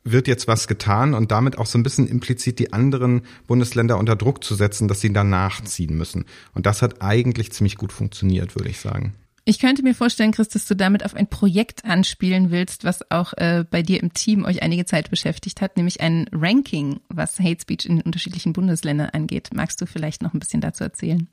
[0.05, 4.17] wird jetzt was getan und damit auch so ein bisschen implizit die anderen Bundesländer unter
[4.17, 6.25] Druck zu setzen, dass sie danach ziehen müssen.
[6.55, 9.15] Und das hat eigentlich ziemlich gut funktioniert, würde ich sagen.
[9.45, 13.33] Ich könnte mir vorstellen, Chris, dass du damit auf ein Projekt anspielen willst, was auch
[13.37, 17.61] äh, bei dir im Team euch einige Zeit beschäftigt hat, nämlich ein Ranking, was Hate
[17.61, 19.51] Speech in den unterschiedlichen Bundesländern angeht.
[19.55, 21.29] Magst du vielleicht noch ein bisschen dazu erzählen?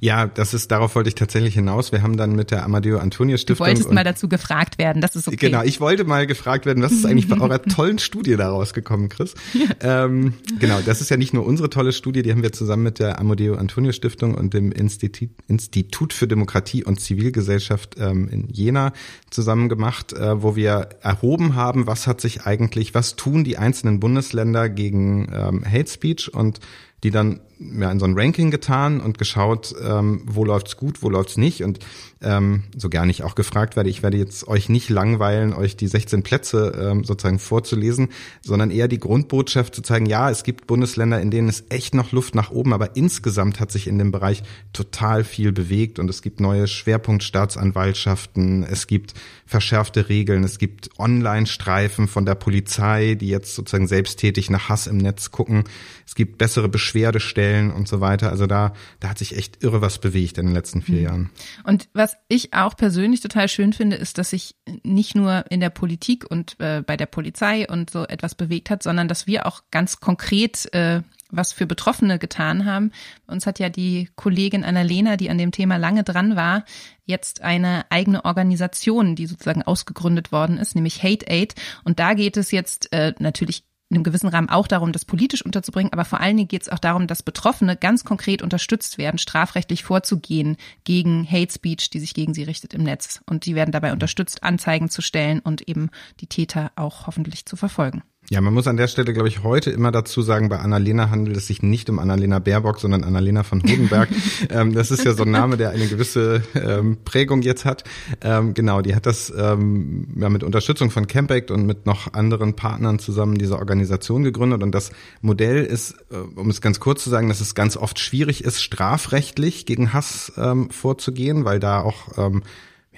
[0.00, 1.92] Ja, das ist, darauf wollte ich tatsächlich hinaus.
[1.92, 3.66] Wir haben dann mit der Amadeo Antonio Stiftung.
[3.66, 5.36] Du wolltest mal dazu gefragt werden, das ist okay.
[5.36, 9.08] Genau, ich wollte mal gefragt werden, was ist eigentlich bei eurer tollen Studie daraus gekommen,
[9.08, 9.34] Chris?
[9.54, 10.04] Ja.
[10.04, 12.98] Ähm, genau, das ist ja nicht nur unsere tolle Studie, die haben wir zusammen mit
[12.98, 18.92] der Amadeo Antonio Stiftung und dem Institut, Institut für Demokratie und Zivilgesellschaft ähm, in Jena
[19.30, 24.00] zusammen gemacht, äh, wo wir erhoben haben, was hat sich eigentlich, was tun die einzelnen
[24.00, 26.60] Bundesländer gegen ähm, Hate Speech und
[27.02, 31.10] die dann ja, in so ein Ranking getan und geschaut, ähm, wo läuft's gut, wo
[31.10, 31.64] läuft's nicht.
[31.64, 31.80] Und
[32.20, 35.86] ähm, so gar nicht auch gefragt werde, ich werde jetzt euch nicht langweilen, euch die
[35.86, 38.08] 16 Plätze ähm, sozusagen vorzulesen,
[38.42, 42.12] sondern eher die Grundbotschaft zu zeigen, ja, es gibt Bundesländer, in denen es echt noch
[42.12, 44.42] Luft nach oben, aber insgesamt hat sich in dem Bereich
[44.72, 49.14] total viel bewegt und es gibt neue Schwerpunktstaatsanwaltschaften, es gibt
[49.46, 54.98] verschärfte Regeln, es gibt Online-Streifen von der Polizei, die jetzt sozusagen selbsttätig nach Hass im
[54.98, 55.64] Netz gucken,
[56.04, 58.30] es gibt bessere Beschwerdestellen und so weiter.
[58.30, 61.04] Also da, da hat sich echt irre was bewegt in den letzten vier mhm.
[61.04, 61.30] Jahren.
[61.64, 65.70] Und was ich auch persönlich total schön finde, ist, dass sich nicht nur in der
[65.70, 69.62] Politik und äh, bei der Polizei und so etwas bewegt hat, sondern dass wir auch
[69.70, 72.92] ganz konkret äh, was für Betroffene getan haben.
[73.26, 76.64] Uns hat ja die Kollegin Annalena, die an dem Thema lange dran war,
[77.04, 81.54] jetzt eine eigene Organisation, die sozusagen ausgegründet worden ist, nämlich Hate Aid.
[81.84, 85.44] Und da geht es jetzt äh, natürlich in einem gewissen Rahmen auch darum, das politisch
[85.44, 89.18] unterzubringen, aber vor allen Dingen geht es auch darum, dass Betroffene ganz konkret unterstützt werden,
[89.18, 93.22] strafrechtlich vorzugehen gegen Hate Speech, die sich gegen sie richtet im Netz.
[93.26, 97.56] Und die werden dabei unterstützt, Anzeigen zu stellen und eben die Täter auch hoffentlich zu
[97.56, 98.02] verfolgen.
[98.30, 101.34] Ja, man muss an der Stelle, glaube ich, heute immer dazu sagen, bei Annalena handelt
[101.38, 104.10] es sich nicht um Annalena Baerbock, sondern Annalena von Hodenberg.
[104.50, 107.84] ähm, das ist ja so ein Name, der eine gewisse ähm, Prägung jetzt hat.
[108.20, 112.54] Ähm, genau, die hat das ähm, ja, mit Unterstützung von Campact und mit noch anderen
[112.54, 114.62] Partnern zusammen diese Organisation gegründet.
[114.62, 114.90] Und das
[115.22, 118.62] Modell ist, äh, um es ganz kurz zu sagen, dass es ganz oft schwierig ist,
[118.62, 122.42] strafrechtlich gegen Hass ähm, vorzugehen, weil da auch ähm,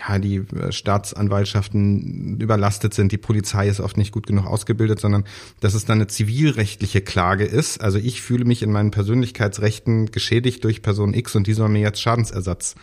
[0.08, 5.24] ja, die äh, Staatsanwaltschaften überlastet sind, die Polizei ist oft nicht gut genug ausgebildet, sondern
[5.60, 7.80] dass es dann eine zivilrechtliche Klage ist.
[7.80, 11.80] Also ich fühle mich in meinen Persönlichkeitsrechten geschädigt durch Person X und die soll mir
[11.80, 12.74] jetzt Schadensersatz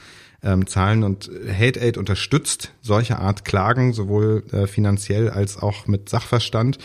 [0.43, 1.03] ähm, zahlen.
[1.03, 6.77] Und Hate Aid unterstützt solche Art Klagen, sowohl äh, finanziell als auch mit Sachverstand.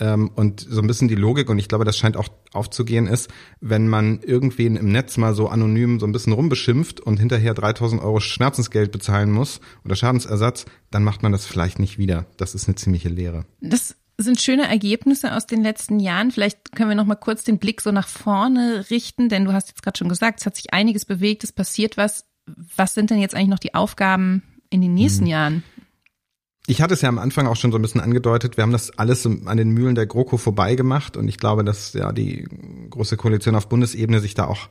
[0.00, 3.30] Ähm, und so ein bisschen die Logik, und ich glaube, das scheint auch aufzugehen, ist,
[3.60, 8.02] wenn man irgendwen im Netz mal so anonym so ein bisschen rumbeschimpft und hinterher 3000
[8.02, 12.26] Euro Schmerzensgeld bezahlen muss oder Schadensersatz, dann macht man das vielleicht nicht wieder.
[12.36, 13.44] Das ist eine ziemliche Lehre.
[13.60, 16.32] Das sind schöne Ergebnisse aus den letzten Jahren.
[16.32, 19.68] Vielleicht können wir noch mal kurz den Blick so nach vorne richten, denn du hast
[19.68, 22.26] jetzt gerade schon gesagt, es hat sich einiges bewegt, es passiert was.
[22.76, 25.30] Was sind denn jetzt eigentlich noch die Aufgaben in den nächsten hm.
[25.30, 25.62] Jahren?
[26.70, 28.58] Ich hatte es ja am Anfang auch schon so ein bisschen angedeutet.
[28.58, 32.12] Wir haben das alles an den Mühlen der GroKo vorbeigemacht und ich glaube, dass ja
[32.12, 32.46] die
[32.90, 34.68] große Koalition auf Bundesebene sich da auch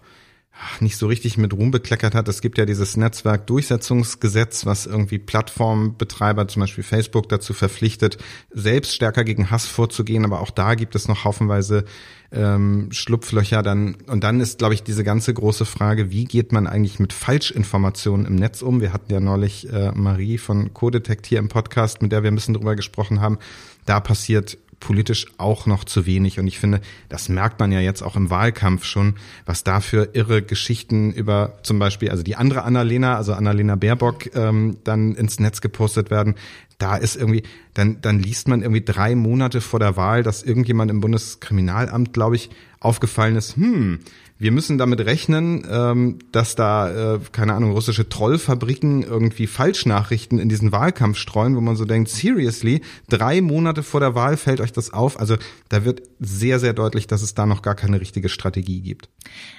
[0.80, 2.28] nicht so richtig mit Ruhm bekleckert hat.
[2.28, 8.18] Es gibt ja dieses Netzwerkdurchsetzungsgesetz, was irgendwie Plattformbetreiber, zum Beispiel Facebook, dazu verpflichtet,
[8.52, 10.26] selbst stärker gegen Hass vorzugehen.
[10.26, 11.86] Aber auch da gibt es noch haufenweise
[12.32, 13.64] ähm, Schlupflöcher.
[13.64, 17.14] Dann und dann ist, glaube ich, diese ganze große Frage: Wie geht man eigentlich mit
[17.14, 18.82] Falschinformationen im Netz um?
[18.82, 22.36] Wir hatten ja neulich äh, Marie von Codetect hier im Podcast, mit der wir ein
[22.36, 23.38] bisschen drüber gesprochen haben.
[23.86, 26.40] Da passiert politisch auch noch zu wenig.
[26.40, 30.10] Und ich finde, das merkt man ja jetzt auch im Wahlkampf schon, was da für
[30.14, 35.40] irre Geschichten über zum Beispiel, also die andere Annalena, also Annalena Baerbock, ähm, dann ins
[35.40, 36.36] Netz gepostet werden.
[36.78, 40.92] Da ist irgendwie, dann, dann liest man irgendwie drei Monate vor der Wahl, dass irgendjemand
[40.92, 44.00] im Bundeskriminalamt, glaube ich, aufgefallen ist, hm,
[44.40, 50.50] wir müssen damit rechnen, ähm, dass da, äh, keine Ahnung, russische Trollfabriken irgendwie Falschnachrichten in
[50.50, 54.72] diesen Wahlkampf streuen, wo man so denkt, seriously, drei Monate vor der Wahl fällt euch
[54.72, 55.20] das auf.
[55.20, 55.38] Also
[55.70, 59.10] da wird sehr, sehr deutlich, dass es da noch gar keine richtige Strategie gibt.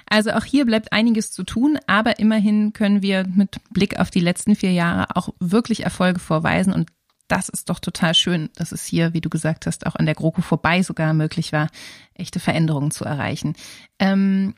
[0.09, 4.21] Also auch hier bleibt einiges zu tun, aber immerhin können wir mit Blick auf die
[4.21, 6.89] letzten vier Jahre auch wirklich Erfolge vorweisen und
[7.29, 10.15] das ist doch total schön, dass es hier, wie du gesagt hast, auch an der
[10.15, 11.69] GroKo vorbei sogar möglich war,
[12.15, 13.53] echte Veränderungen zu erreichen.
[13.99, 14.55] Ähm,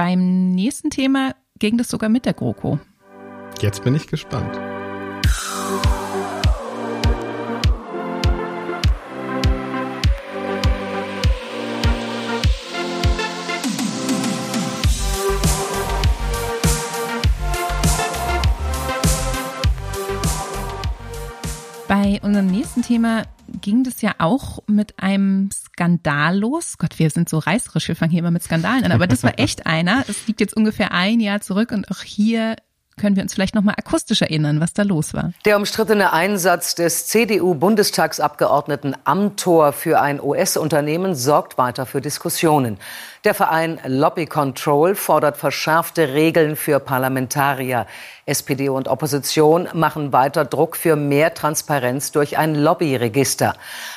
[0.00, 2.80] beim nächsten Thema ging das sogar mit der GroKo.
[3.60, 4.58] Jetzt bin ich gespannt.
[21.86, 23.24] Bei unserem nächsten Thema
[23.60, 26.78] ging das ja auch mit einem Skandal los.
[26.78, 29.38] Gott, wir sind so reißerisch, wir fangen hier immer mit Skandalen an, aber das war
[29.38, 30.04] echt einer.
[30.08, 32.56] Es liegt jetzt ungefähr ein Jahr zurück und auch hier
[33.00, 35.32] können wir uns vielleicht noch mal akustisch erinnern, was da los war.
[35.44, 42.78] Der umstrittene Einsatz des CDU-Bundestagsabgeordneten Amtor für ein US-Unternehmen sorgt weiter für Diskussionen.
[43.24, 47.86] Der Verein Lobby Control fordert verschärfte Regeln für Parlamentarier.
[48.24, 53.56] SPD und Opposition machen weiter Druck für mehr Transparenz durch ein Lobbyregister.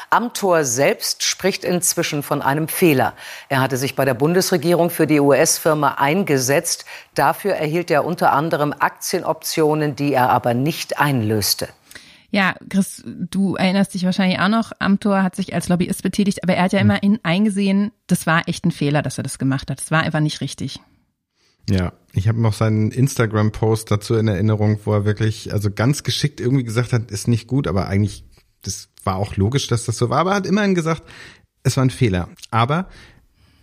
[0.10, 3.14] Amtor selbst spricht inzwischen von einem Fehler.
[3.48, 6.84] Er hatte sich bei der Bundesregierung für die US-Firma eingesetzt.
[7.16, 11.70] Dafür erhielt er unter anderem Aktienoptionen, die er aber nicht einlöste.
[12.34, 16.56] Ja, Chris, du erinnerst dich wahrscheinlich auch noch, Amtor hat sich als Lobbyist betätigt, aber
[16.56, 16.90] er hat ja hm.
[16.90, 19.80] immer in, eingesehen, das war echt ein Fehler, dass er das gemacht hat.
[19.80, 20.80] Das war einfach nicht richtig.
[21.70, 26.42] Ja, ich habe noch seinen Instagram-Post dazu in Erinnerung, wo er wirklich, also ganz geschickt
[26.42, 28.26] irgendwie gesagt hat, ist nicht gut, aber eigentlich,
[28.64, 31.04] das war auch logisch, dass das so war, aber er hat immerhin gesagt,
[31.62, 32.30] es war ein Fehler.
[32.50, 32.88] Aber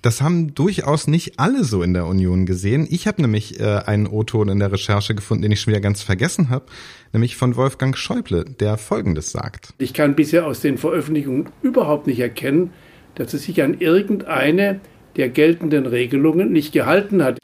[0.03, 2.87] das haben durchaus nicht alle so in der Union gesehen.
[2.91, 6.03] Ich habe nämlich äh, einen O-Ton in der Recherche gefunden, den ich schon wieder ganz
[6.03, 6.67] vergessen habe,
[7.13, 9.75] nämlich von Wolfgang Schäuble, der Folgendes sagt.
[9.79, 12.73] Ich kann bisher aus den Veröffentlichungen überhaupt nicht erkennen,
[13.15, 14.81] dass es sich an irgendeine
[15.17, 17.39] der geltenden Regelungen nicht gehalten hat.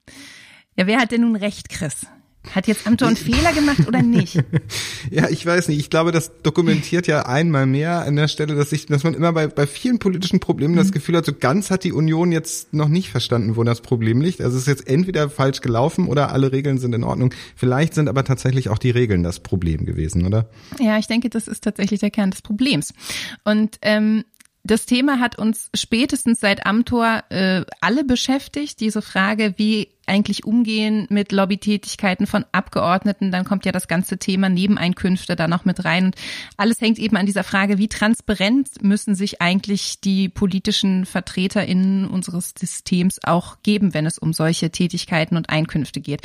[0.76, 2.06] Ja, wer hat denn nun recht, Chris?
[2.54, 4.36] Hat jetzt einen Fehler gemacht oder nicht?
[5.10, 5.78] ja, ich weiß nicht.
[5.78, 9.32] Ich glaube, das dokumentiert ja einmal mehr an der Stelle, dass ich, dass man immer
[9.32, 10.78] bei, bei vielen politischen Problemen mhm.
[10.78, 14.20] das Gefühl hat, so ganz hat die Union jetzt noch nicht verstanden, wo das Problem
[14.20, 14.40] liegt.
[14.40, 17.32] Also es ist jetzt entweder falsch gelaufen oder alle Regeln sind in Ordnung.
[17.54, 20.48] Vielleicht sind aber tatsächlich auch die Regeln das Problem gewesen, oder?
[20.80, 22.92] Ja, ich denke, das ist tatsächlich der Kern des Problems.
[23.44, 24.24] Und ähm,
[24.66, 31.06] das Thema hat uns spätestens seit Amtor äh, alle beschäftigt, diese Frage, wie eigentlich umgehen
[31.10, 33.30] mit Lobbytätigkeiten von Abgeordneten.
[33.30, 36.06] Dann kommt ja das ganze Thema Nebeneinkünfte da noch mit rein.
[36.06, 36.16] Und
[36.56, 42.52] alles hängt eben an dieser Frage, wie transparent müssen sich eigentlich die politischen VertreterInnen unseres
[42.58, 46.22] Systems auch geben, wenn es um solche Tätigkeiten und Einkünfte geht.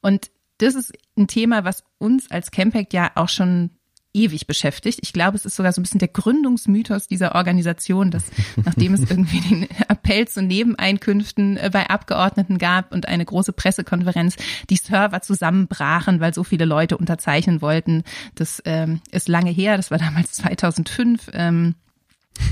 [0.00, 3.70] Und das ist ein Thema, was uns als Campact ja auch schon
[4.14, 5.00] ewig beschäftigt.
[5.02, 8.24] Ich glaube, es ist sogar so ein bisschen der Gründungsmythos dieser Organisation, dass
[8.64, 14.36] nachdem es irgendwie den Appell zu Nebeneinkünften äh, bei Abgeordneten gab und eine große Pressekonferenz,
[14.70, 18.04] die Server zusammenbrachen, weil so viele Leute unterzeichnen wollten.
[18.34, 21.30] Das ähm, ist lange her, das war damals 2005.
[21.32, 21.74] Ähm,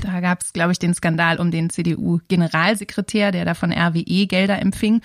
[0.01, 4.61] da gab es, glaube ich, den Skandal um den CDU-Generalsekretär, der da von RWE Gelder
[4.61, 5.01] empfing.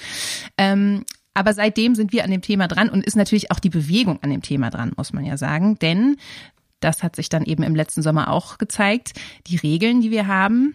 [0.56, 1.04] Ähm,
[1.38, 4.30] aber seitdem sind wir an dem Thema dran und ist natürlich auch die Bewegung an
[4.30, 5.78] dem Thema dran, muss man ja sagen.
[5.78, 6.16] Denn
[6.80, 9.12] das hat sich dann eben im letzten Sommer auch gezeigt.
[9.46, 10.74] Die Regeln, die wir haben,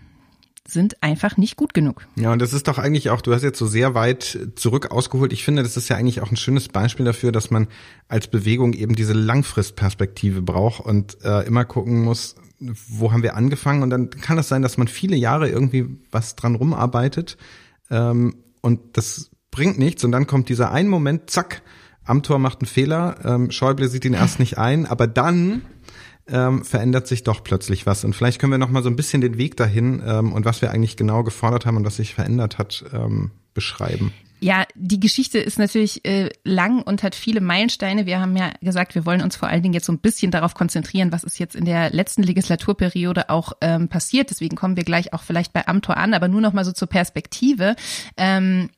[0.66, 2.08] sind einfach nicht gut genug.
[2.16, 5.34] Ja, und das ist doch eigentlich auch, du hast jetzt so sehr weit zurück ausgeholt.
[5.34, 7.68] Ich finde, das ist ja eigentlich auch ein schönes Beispiel dafür, dass man
[8.08, 13.84] als Bewegung eben diese Langfristperspektive braucht und äh, immer gucken muss, wo haben wir angefangen.
[13.84, 17.38] Und dann kann es das sein, dass man viele Jahre irgendwie was dran rumarbeitet.
[17.92, 21.62] Ähm, und das bringt nichts und dann kommt dieser ein Moment, zack,
[22.04, 25.62] Amtor macht einen Fehler, ähm, Schäuble sieht ihn erst nicht ein, aber dann
[26.28, 28.04] ähm, verändert sich doch plötzlich was.
[28.04, 30.62] Und vielleicht können wir noch mal so ein bisschen den Weg dahin ähm, und was
[30.62, 34.12] wir eigentlich genau gefordert haben und was sich verändert hat, ähm, beschreiben.
[34.40, 38.06] Ja, die Geschichte ist natürlich äh, lang und hat viele Meilensteine.
[38.06, 40.54] Wir haben ja gesagt, wir wollen uns vor allen Dingen jetzt so ein bisschen darauf
[40.54, 44.32] konzentrieren, was ist jetzt in der letzten Legislaturperiode auch ähm, passiert.
[44.32, 46.90] Deswegen kommen wir gleich auch vielleicht bei Amtor an, aber nur noch mal so zur
[46.90, 47.78] Perspektive.
[48.18, 48.70] Ähm,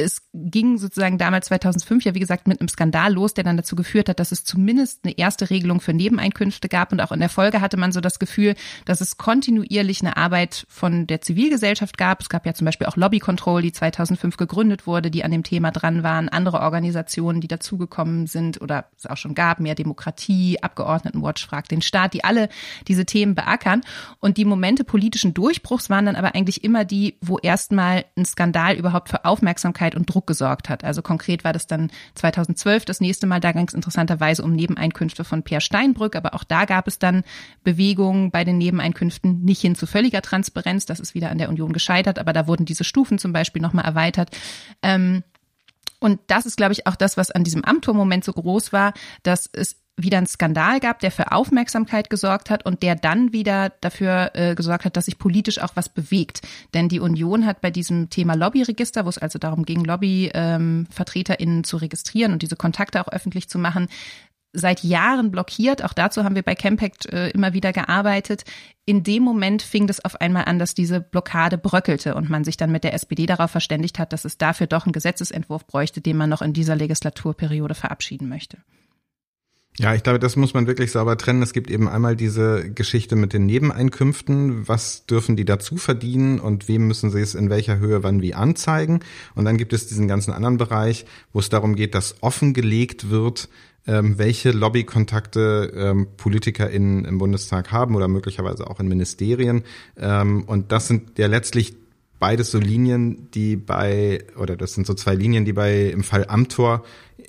[0.00, 3.76] es ging sozusagen damals 2005 ja wie gesagt mit einem Skandal los, der dann dazu
[3.76, 6.92] geführt hat, dass es zumindest eine erste Regelung für Nebeneinkünfte gab.
[6.92, 10.66] Und auch in der Folge hatte man so das Gefühl, dass es kontinuierlich eine Arbeit
[10.68, 12.20] von der Zivilgesellschaft gab.
[12.20, 15.42] Es gab ja zum Beispiel auch Lobby Control, die 2005 gegründet wurde, die an dem
[15.42, 20.62] Thema dran waren, andere Organisationen, die dazugekommen sind oder es auch schon gab, mehr Demokratie,
[20.62, 22.48] Abgeordnetenwatch fragt den Staat, die alle
[22.88, 23.82] diese Themen beackern.
[24.20, 28.76] Und die Momente politischen Durchbruchs waren dann aber eigentlich immer die, wo erstmal ein Skandal
[28.76, 30.84] überhaupt für Aufmerksamkeit Aufmerksamkeit und Druck gesorgt hat.
[30.84, 35.24] Also konkret war das dann 2012 das nächste Mal, da ging es interessanterweise um Nebeneinkünfte
[35.24, 37.24] von Per Steinbrück, aber auch da gab es dann
[37.64, 40.86] Bewegungen bei den Nebeneinkünften nicht hin zu völliger Transparenz.
[40.86, 43.84] Das ist wieder an der Union gescheitert, aber da wurden diese Stufen zum Beispiel nochmal
[43.84, 44.30] erweitert.
[44.82, 45.22] Ähm,
[46.00, 49.50] und das ist, glaube ich, auch das, was an diesem Amtor-Moment so groß war, dass
[49.52, 54.30] es wieder einen Skandal gab, der für Aufmerksamkeit gesorgt hat und der dann wieder dafür
[54.34, 56.42] äh, gesorgt hat, dass sich politisch auch was bewegt.
[56.74, 61.64] Denn die Union hat bei diesem Thema Lobbyregister, wo es also darum ging, LobbyvertreterInnen ähm,
[61.64, 63.88] zu registrieren und diese Kontakte auch öffentlich zu machen,
[64.52, 65.84] seit Jahren blockiert.
[65.84, 68.44] Auch dazu haben wir bei Campact äh, immer wieder gearbeitet.
[68.84, 72.56] In dem Moment fing es auf einmal an, dass diese Blockade bröckelte und man sich
[72.56, 76.16] dann mit der SPD darauf verständigt hat, dass es dafür doch einen Gesetzesentwurf bräuchte, den
[76.16, 78.58] man noch in dieser Legislaturperiode verabschieden möchte.
[79.80, 81.40] Ja, ich glaube, das muss man wirklich sauber trennen.
[81.40, 84.68] Es gibt eben einmal diese Geschichte mit den Nebeneinkünften.
[84.68, 88.34] Was dürfen die dazu verdienen und wem müssen sie es in welcher Höhe wann wie
[88.34, 89.00] anzeigen?
[89.34, 93.48] Und dann gibt es diesen ganzen anderen Bereich, wo es darum geht, dass offengelegt wird,
[93.86, 99.62] ähm, welche Lobbykontakte ähm, PolitikerInnen im Bundestag haben oder möglicherweise auch in Ministerien.
[99.96, 101.74] Ähm, und das sind ja letztlich
[102.20, 106.26] beides so Linien, die bei, oder das sind so zwei Linien, die bei im Fall
[106.28, 106.84] Amtor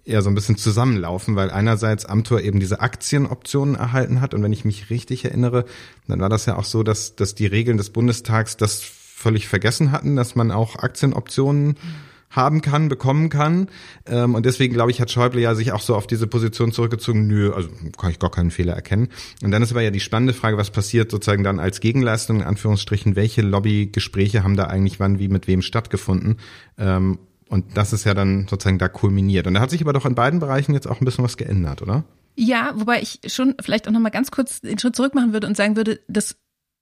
[0.06, 4.54] eher so ein bisschen zusammenlaufen, weil einerseits Amtor eben diese Aktienoptionen erhalten hat und wenn
[4.54, 5.66] ich mich richtig erinnere,
[6.08, 9.92] dann war das ja auch so, dass, dass die Regeln des Bundestags das völlig vergessen
[9.92, 13.68] hatten, dass man auch Aktienoptionen mhm haben kann, bekommen kann.
[14.06, 17.28] Ähm, und deswegen, glaube ich, hat Schäuble ja sich auch so auf diese Position zurückgezogen,
[17.28, 19.10] nö, also kann ich gar keinen Fehler erkennen.
[19.44, 22.44] Und dann ist aber ja die spannende Frage, was passiert sozusagen dann als Gegenleistung, in
[22.48, 26.38] Anführungsstrichen, welche Lobbygespräche haben da eigentlich wann, wie, mit wem stattgefunden?
[26.78, 27.20] Ähm,
[27.50, 29.46] und das ist ja dann sozusagen da kulminiert.
[29.46, 31.82] Und da hat sich aber doch in beiden Bereichen jetzt auch ein bisschen was geändert,
[31.82, 32.06] oder?
[32.36, 35.58] Ja, wobei ich schon vielleicht auch nochmal ganz kurz den Schritt zurück machen würde und
[35.58, 36.38] sagen würde, dass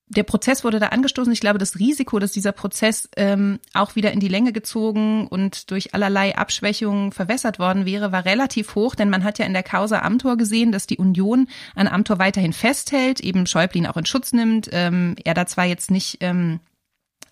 [0.09, 1.31] der Prozess wurde da angestoßen.
[1.31, 5.69] Ich glaube, das Risiko, dass dieser Prozess ähm, auch wieder in die Länge gezogen und
[5.69, 9.63] durch allerlei Abschwächungen verwässert worden wäre, war relativ hoch, denn man hat ja in der
[9.63, 14.33] Causa Amtor gesehen, dass die Union an Amtor weiterhin festhält, eben Schäublin auch in Schutz
[14.33, 14.69] nimmt.
[14.71, 16.59] Ähm, er da zwar jetzt nicht ähm,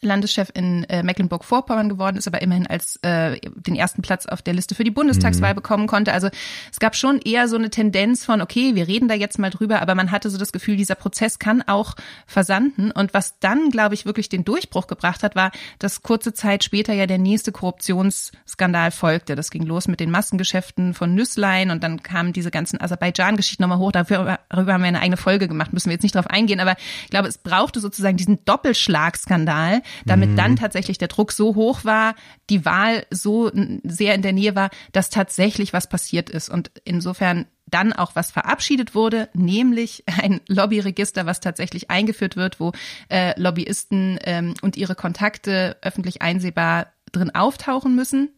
[0.01, 4.53] Landeschef in äh, Mecklenburg-Vorpommern geworden ist, aber immerhin als äh, den ersten Platz auf der
[4.53, 5.55] Liste für die Bundestagswahl mhm.
[5.55, 6.13] bekommen konnte.
[6.13, 6.29] Also
[6.71, 9.81] es gab schon eher so eine Tendenz von, okay, wir reden da jetzt mal drüber,
[9.81, 11.95] aber man hatte so das Gefühl, dieser Prozess kann auch
[12.25, 12.91] versanden.
[12.91, 16.93] Und was dann, glaube ich, wirklich den Durchbruch gebracht hat, war, dass kurze Zeit später
[16.93, 19.35] ja der nächste Korruptionsskandal folgte.
[19.35, 23.79] Das ging los mit den Massengeschäften von Nüsslein und dann kamen diese ganzen Aserbaidschan-Geschichten nochmal
[23.79, 23.91] hoch.
[23.91, 26.75] Dafür, darüber haben wir eine eigene Folge gemacht, müssen wir jetzt nicht drauf eingehen, aber
[27.03, 30.35] ich glaube, es brauchte sozusagen diesen Doppelschlagskandal, damit mhm.
[30.35, 32.15] dann tatsächlich der Druck so hoch war,
[32.49, 33.51] die Wahl so
[33.83, 36.49] sehr in der Nähe war, dass tatsächlich was passiert ist.
[36.49, 42.71] Und insofern dann auch was verabschiedet wurde, nämlich ein Lobbyregister, was tatsächlich eingeführt wird, wo
[43.09, 48.29] äh, Lobbyisten ähm, und ihre Kontakte öffentlich einsehbar drin auftauchen müssen.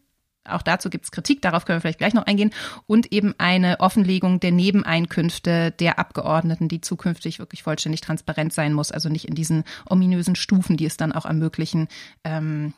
[0.52, 2.52] Auch dazu gibt es Kritik, darauf können wir vielleicht gleich noch eingehen.
[2.86, 8.92] Und eben eine Offenlegung der Nebeneinkünfte der Abgeordneten, die zukünftig wirklich vollständig transparent sein muss,
[8.92, 11.88] also nicht in diesen ominösen Stufen, die es dann auch ermöglichen,
[12.24, 12.74] ähm,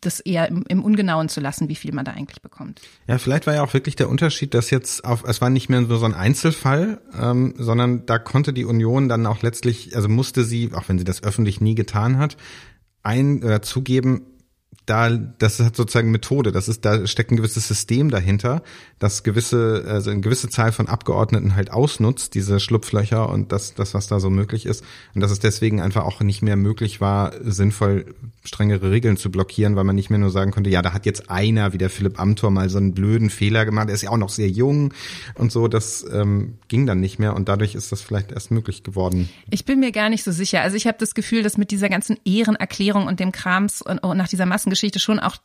[0.00, 2.80] das eher im, im Ungenauen zu lassen, wie viel man da eigentlich bekommt.
[3.06, 5.84] Ja, vielleicht war ja auch wirklich der Unterschied, dass jetzt auf, es war nicht mehr
[5.84, 10.72] so ein Einzelfall, ähm, sondern da konnte die Union dann auch letztlich, also musste sie,
[10.74, 12.36] auch wenn sie das öffentlich nie getan hat,
[13.02, 14.22] ein äh, zugeben,
[14.90, 18.62] da, das hat sozusagen Methode, das ist, da steckt ein gewisses System dahinter,
[18.98, 23.94] das gewisse, also eine gewisse Zahl von Abgeordneten halt ausnutzt, diese Schlupflöcher und das, das,
[23.94, 24.84] was da so möglich ist.
[25.14, 29.76] Und dass es deswegen einfach auch nicht mehr möglich war, sinnvoll strengere Regeln zu blockieren,
[29.76, 32.20] weil man nicht mehr nur sagen konnte, ja, da hat jetzt einer wie der Philipp
[32.20, 34.92] Amthor mal so einen blöden Fehler gemacht, er ist ja auch noch sehr jung
[35.34, 38.82] und so, das ähm, ging dann nicht mehr und dadurch ist das vielleicht erst möglich
[38.82, 39.28] geworden.
[39.50, 40.60] Ich bin mir gar nicht so sicher.
[40.60, 44.16] Also ich habe das Gefühl, dass mit dieser ganzen Ehrenerklärung und dem Krams und, und
[44.16, 45.36] nach dieser Massengeschichte Geschichte schon auch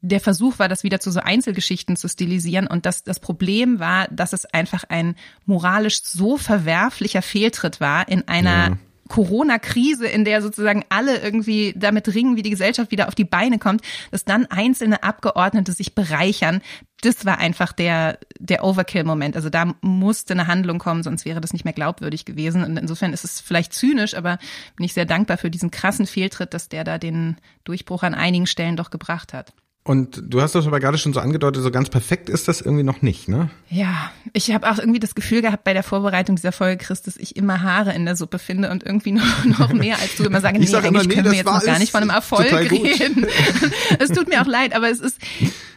[0.00, 2.66] der Versuch war, das wieder zu so Einzelgeschichten zu stilisieren.
[2.66, 8.28] Und das, das Problem war, dass es einfach ein moralisch so verwerflicher Fehltritt war in
[8.28, 8.78] einer ja.
[9.10, 13.58] Corona-Krise, in der sozusagen alle irgendwie damit ringen, wie die Gesellschaft wieder auf die Beine
[13.58, 16.62] kommt, dass dann einzelne Abgeordnete sich bereichern.
[17.02, 19.36] Das war einfach der, der Overkill-Moment.
[19.36, 22.64] Also da musste eine Handlung kommen, sonst wäre das nicht mehr glaubwürdig gewesen.
[22.64, 24.38] Und insofern ist es vielleicht zynisch, aber
[24.76, 28.46] bin ich sehr dankbar für diesen krassen Fehltritt, dass der da den Durchbruch an einigen
[28.46, 29.52] Stellen doch gebracht hat.
[29.82, 32.82] Und du hast das aber gerade schon so angedeutet, so ganz perfekt ist das irgendwie
[32.82, 33.48] noch nicht, ne?
[33.70, 37.16] Ja, ich habe auch irgendwie das Gefühl gehabt bei der Vorbereitung dieser Folge, Chris, dass
[37.16, 40.42] ich immer Haare in der Suppe finde und irgendwie noch, noch mehr als du immer
[40.42, 42.52] sagen, nee, sag eigentlich immer, nee, können wir jetzt noch gar nicht von einem Erfolg
[42.52, 43.26] reden.
[43.98, 45.16] es tut mir auch leid, aber es ist,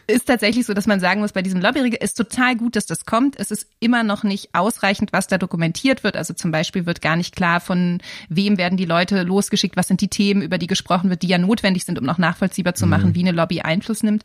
[0.06, 3.04] ist tatsächlich so, dass man sagen muss, bei diesem Lobbyregister ist total gut, dass das
[3.04, 3.38] kommt.
[3.38, 6.16] Es ist immer noch nicht ausreichend, was da dokumentiert wird.
[6.16, 10.00] Also zum Beispiel wird gar nicht klar, von wem werden die Leute losgeschickt, was sind
[10.00, 13.10] die Themen, über die gesprochen wird, die ja notwendig sind, um noch nachvollziehbar zu machen,
[13.10, 13.14] mhm.
[13.14, 14.24] wie eine Lobby Einfluss nimmt.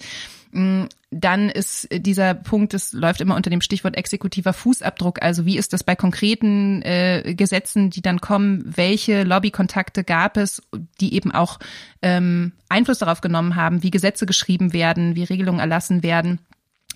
[0.51, 5.21] Mm, dann ist dieser Punkt, das läuft immer unter dem Stichwort exekutiver Fußabdruck.
[5.21, 8.63] Also wie ist das bei konkreten äh, Gesetzen, die dann kommen?
[8.65, 10.61] Welche Lobbykontakte gab es,
[10.99, 11.59] die eben auch
[12.01, 16.39] ähm, Einfluss darauf genommen haben, wie Gesetze geschrieben werden, wie Regelungen erlassen werden?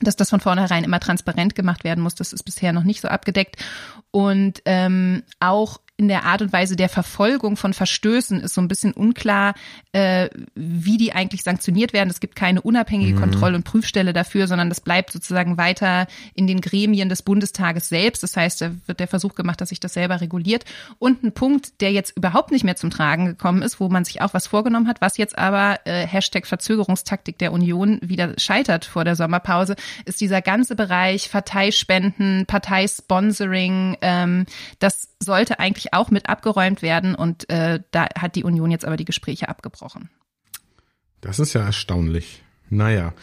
[0.01, 2.15] dass das von vornherein immer transparent gemacht werden muss.
[2.15, 3.55] Das ist bisher noch nicht so abgedeckt.
[4.11, 8.67] Und ähm, auch in der Art und Weise der Verfolgung von Verstößen ist so ein
[8.67, 9.53] bisschen unklar,
[9.91, 12.09] äh, wie die eigentlich sanktioniert werden.
[12.09, 13.19] Es gibt keine unabhängige mhm.
[13.19, 18.23] Kontroll- und Prüfstelle dafür, sondern das bleibt sozusagen weiter in den Gremien des Bundestages selbst.
[18.23, 20.65] Das heißt, da wird der Versuch gemacht, dass sich das selber reguliert.
[20.97, 24.21] Und ein Punkt, der jetzt überhaupt nicht mehr zum Tragen gekommen ist, wo man sich
[24.21, 29.05] auch was vorgenommen hat, was jetzt aber äh, Hashtag Verzögerungstaktik der Union wieder scheitert vor
[29.05, 29.75] der Sommerpause,
[30.05, 33.97] ist dieser ganze Bereich Parteispenden, Parteisponsoring.
[34.01, 34.45] Ähm,
[34.79, 38.95] das sollte eigentlich auch mit abgeräumt werden und äh, da hat die Union jetzt aber
[38.95, 40.09] die Gespräche abgebrochen.
[41.19, 42.43] Das ist ja erstaunlich.
[42.69, 43.13] Naja.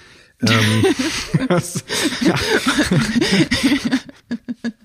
[0.42, 0.84] Ähm,
[1.48, 1.84] das,
[2.22, 2.34] ja.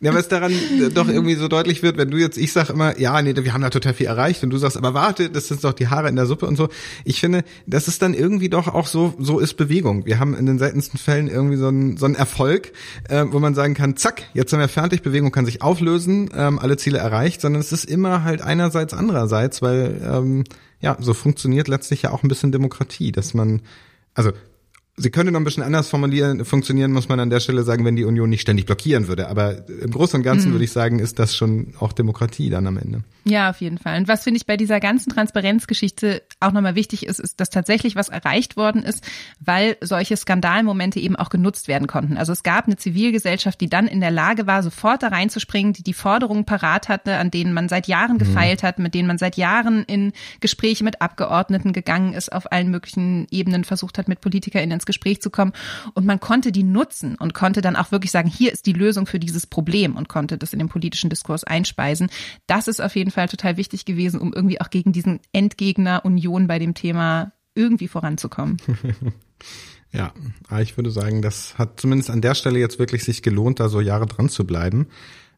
[0.02, 0.54] ja, was daran
[0.94, 3.62] doch irgendwie so deutlich wird, wenn du jetzt, ich sag immer, ja, nee, wir haben
[3.62, 6.16] da total viel erreicht und du sagst, aber warte, das sind doch die Haare in
[6.16, 6.70] der Suppe und so.
[7.06, 10.06] Ich finde, das ist dann irgendwie doch auch so, so ist Bewegung.
[10.06, 12.74] Wir haben in den seltensten Fällen irgendwie so einen, so einen Erfolg,
[13.08, 16.60] äh, wo man sagen kann, zack, jetzt sind wir fertig, Bewegung kann sich auflösen, ähm,
[16.60, 20.44] alle Ziele erreicht, sondern es ist immer halt einerseits, andererseits, weil ähm,
[20.82, 23.62] ja, so funktioniert letztlich ja auch ein bisschen Demokratie, dass man
[24.14, 24.32] also
[24.98, 27.98] Sie könnte noch ein bisschen anders formulieren, funktionieren, muss man an der Stelle sagen, wenn
[27.98, 29.28] die Union nicht ständig blockieren würde.
[29.28, 30.54] Aber im Großen und Ganzen mhm.
[30.54, 33.04] würde ich sagen, ist das schon auch Demokratie dann am Ende.
[33.26, 33.98] Ja, auf jeden Fall.
[33.98, 37.98] Und was finde ich bei dieser ganzen Transparenzgeschichte auch nochmal wichtig ist, ist, dass tatsächlich
[37.98, 39.04] was erreicht worden ist,
[39.40, 42.16] weil solche Skandalmomente eben auch genutzt werden konnten.
[42.16, 45.84] Also es gab eine Zivilgesellschaft, die dann in der Lage war, sofort da reinzuspringen, die
[45.84, 48.20] die Forderungen parat hatte, an denen man seit Jahren mhm.
[48.20, 52.70] gefeilt hat, mit denen man seit Jahren in Gespräche mit Abgeordneten gegangen ist, auf allen
[52.70, 55.54] möglichen Ebenen versucht hat, mit PolitikerInnen ins Gespräch zu kommen.
[55.94, 59.08] Und man konnte die nutzen und konnte dann auch wirklich sagen, hier ist die Lösung
[59.08, 62.10] für dieses Problem und konnte das in den politischen Diskurs einspeisen.
[62.48, 66.48] Das ist auf jeden Fall total wichtig gewesen, um irgendwie auch gegen diesen Endgegner Union
[66.48, 68.58] bei dem Thema irgendwie voranzukommen.
[69.92, 70.12] Ja,
[70.60, 73.80] ich würde sagen, das hat zumindest an der Stelle jetzt wirklich sich gelohnt, da so
[73.80, 74.88] Jahre dran zu bleiben.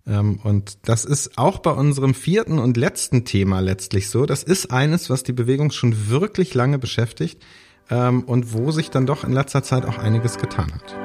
[0.07, 4.25] Ähm, und das ist auch bei unserem vierten und letzten Thema letztlich so.
[4.25, 7.43] Das ist eines, was die Bewegung schon wirklich lange beschäftigt
[7.89, 10.95] ähm, und wo sich dann doch in letzter Zeit auch einiges getan hat.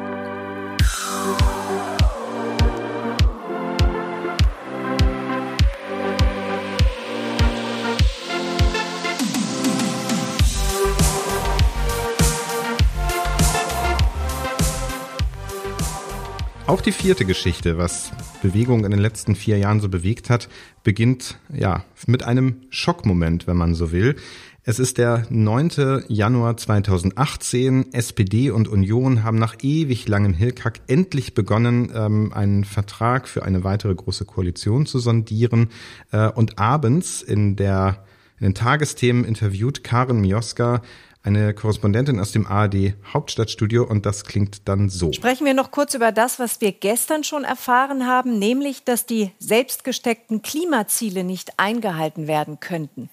[16.72, 20.48] Auch die vierte Geschichte, was Bewegung in den letzten vier Jahren so bewegt hat,
[20.82, 24.16] beginnt ja mit einem Schockmoment, wenn man so will.
[24.64, 26.04] Es ist der 9.
[26.06, 27.92] Januar 2018.
[27.92, 33.64] SPD und Union haben nach ewig langem Hickhack endlich begonnen, ähm, einen Vertrag für eine
[33.64, 35.70] weitere große Koalition zu sondieren.
[36.12, 38.04] Äh, und abends in der
[38.42, 40.82] in den Tagesthemen interviewt Karen Mioska
[41.22, 45.12] eine Korrespondentin aus dem ARD Hauptstadtstudio und das klingt dann so.
[45.12, 49.30] Sprechen wir noch kurz über das, was wir gestern schon erfahren haben, nämlich, dass die
[49.38, 53.10] selbstgesteckten Klimaziele nicht eingehalten werden könnten.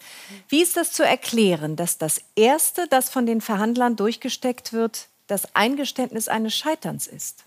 [0.48, 5.54] Wie ist das zu erklären, dass das Erste, das von den Verhandlern durchgesteckt wird, das
[5.54, 7.46] Eingeständnis eines Scheiterns ist?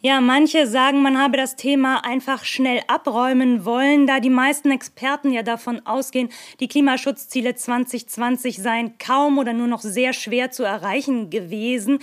[0.00, 5.32] Ja, manche sagen, man habe das Thema einfach schnell abräumen wollen, da die meisten Experten
[5.32, 6.28] ja davon ausgehen,
[6.60, 11.98] die Klimaschutzziele 2020 seien kaum oder nur noch sehr schwer zu erreichen gewesen.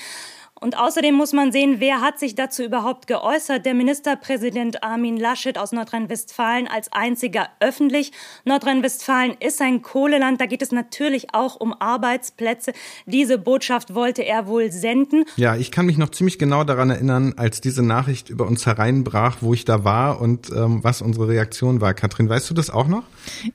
[0.61, 3.65] Und außerdem muss man sehen, wer hat sich dazu überhaupt geäußert.
[3.65, 8.13] Der Ministerpräsident Armin Laschet aus Nordrhein-Westfalen als einziger öffentlich.
[8.45, 10.39] Nordrhein-Westfalen ist ein Kohleland.
[10.39, 12.71] Da geht es natürlich auch um Arbeitsplätze.
[13.05, 15.25] Diese Botschaft wollte er wohl senden.
[15.35, 19.37] Ja, ich kann mich noch ziemlich genau daran erinnern, als diese Nachricht über uns hereinbrach,
[19.41, 21.93] wo ich da war und ähm, was unsere Reaktion war.
[21.93, 23.03] Katrin, weißt du das auch noch?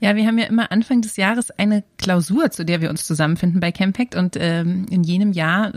[0.00, 3.58] Ja, wir haben ja immer Anfang des Jahres eine Klausur, zu der wir uns zusammenfinden
[3.58, 4.16] bei Campact.
[4.16, 5.72] Und ähm, in jenem Jahr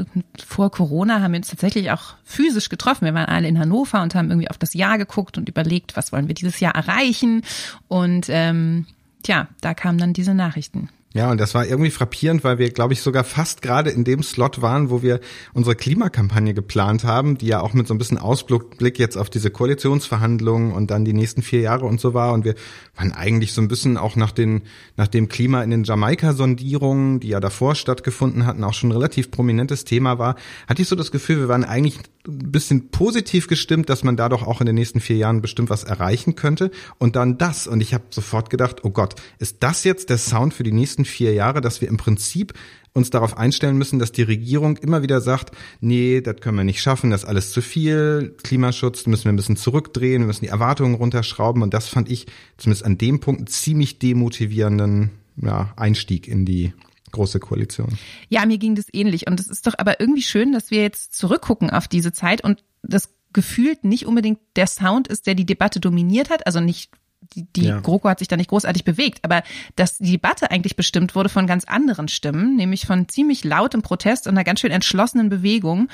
[0.45, 3.05] vor Corona Corona haben wir uns tatsächlich auch physisch getroffen.
[3.05, 6.11] Wir waren alle in Hannover und haben irgendwie auf das Jahr geguckt und überlegt, was
[6.11, 7.43] wollen wir dieses Jahr erreichen.
[7.88, 8.88] Und ähm,
[9.22, 10.89] tja, da kamen dann diese Nachrichten.
[11.16, 14.24] Ja, und das war irgendwie frappierend, weil wir, glaube ich, sogar fast gerade in dem
[14.24, 15.20] Slot waren, wo wir
[15.53, 19.51] unsere Klimakampagne geplant haben, die ja auch mit so ein bisschen Ausblick jetzt auf diese
[19.51, 22.34] Koalitionsverhandlungen und dann die nächsten vier Jahre und so war.
[22.34, 22.55] Und wir
[22.95, 24.64] waren eigentlich so ein bisschen auch nach den,
[24.97, 29.86] nach dem Klima in den Jamaika-Sondierungen, die ja davor stattgefunden hatten, auch schon relativ prominentes
[29.86, 30.36] Thema war.
[30.68, 34.30] Hatte ich so das Gefühl, wir waren eigentlich ein bisschen positiv gestimmt, dass man da
[34.30, 36.72] doch auch in den nächsten vier Jahren bestimmt was erreichen könnte.
[36.97, 37.68] Und dann das.
[37.68, 41.03] Und ich habe sofort gedacht, oh Gott, ist das jetzt der Sound für die nächsten
[41.06, 42.54] vier Jahre, dass wir im Prinzip
[42.93, 45.51] uns darauf einstellen müssen, dass die Regierung immer wieder sagt,
[45.82, 49.36] nee, das können wir nicht schaffen, das ist alles zu viel, Klimaschutz müssen wir ein
[49.36, 51.64] bisschen zurückdrehen, wir müssen die Erwartungen runterschrauben.
[51.64, 52.28] Und das fand ich
[52.58, 56.74] zumindest an dem Punkt einen ziemlich demotivierenden ja, Einstieg in die
[57.12, 57.97] große Koalition.
[58.30, 59.28] Ja, mir ging das ähnlich.
[59.28, 62.64] Und es ist doch aber irgendwie schön, dass wir jetzt zurückgucken auf diese Zeit und
[62.84, 66.45] das gefühlt nicht unbedingt der Sound ist, der die Debatte dominiert hat.
[66.45, 66.91] Also nicht
[67.34, 67.79] die, die ja.
[67.79, 69.43] GroKo hat sich da nicht großartig bewegt, aber
[69.75, 74.27] dass die Debatte eigentlich bestimmt wurde von ganz anderen Stimmen, nämlich von ziemlich lautem Protest
[74.27, 75.89] und einer ganz schön entschlossenen Bewegung,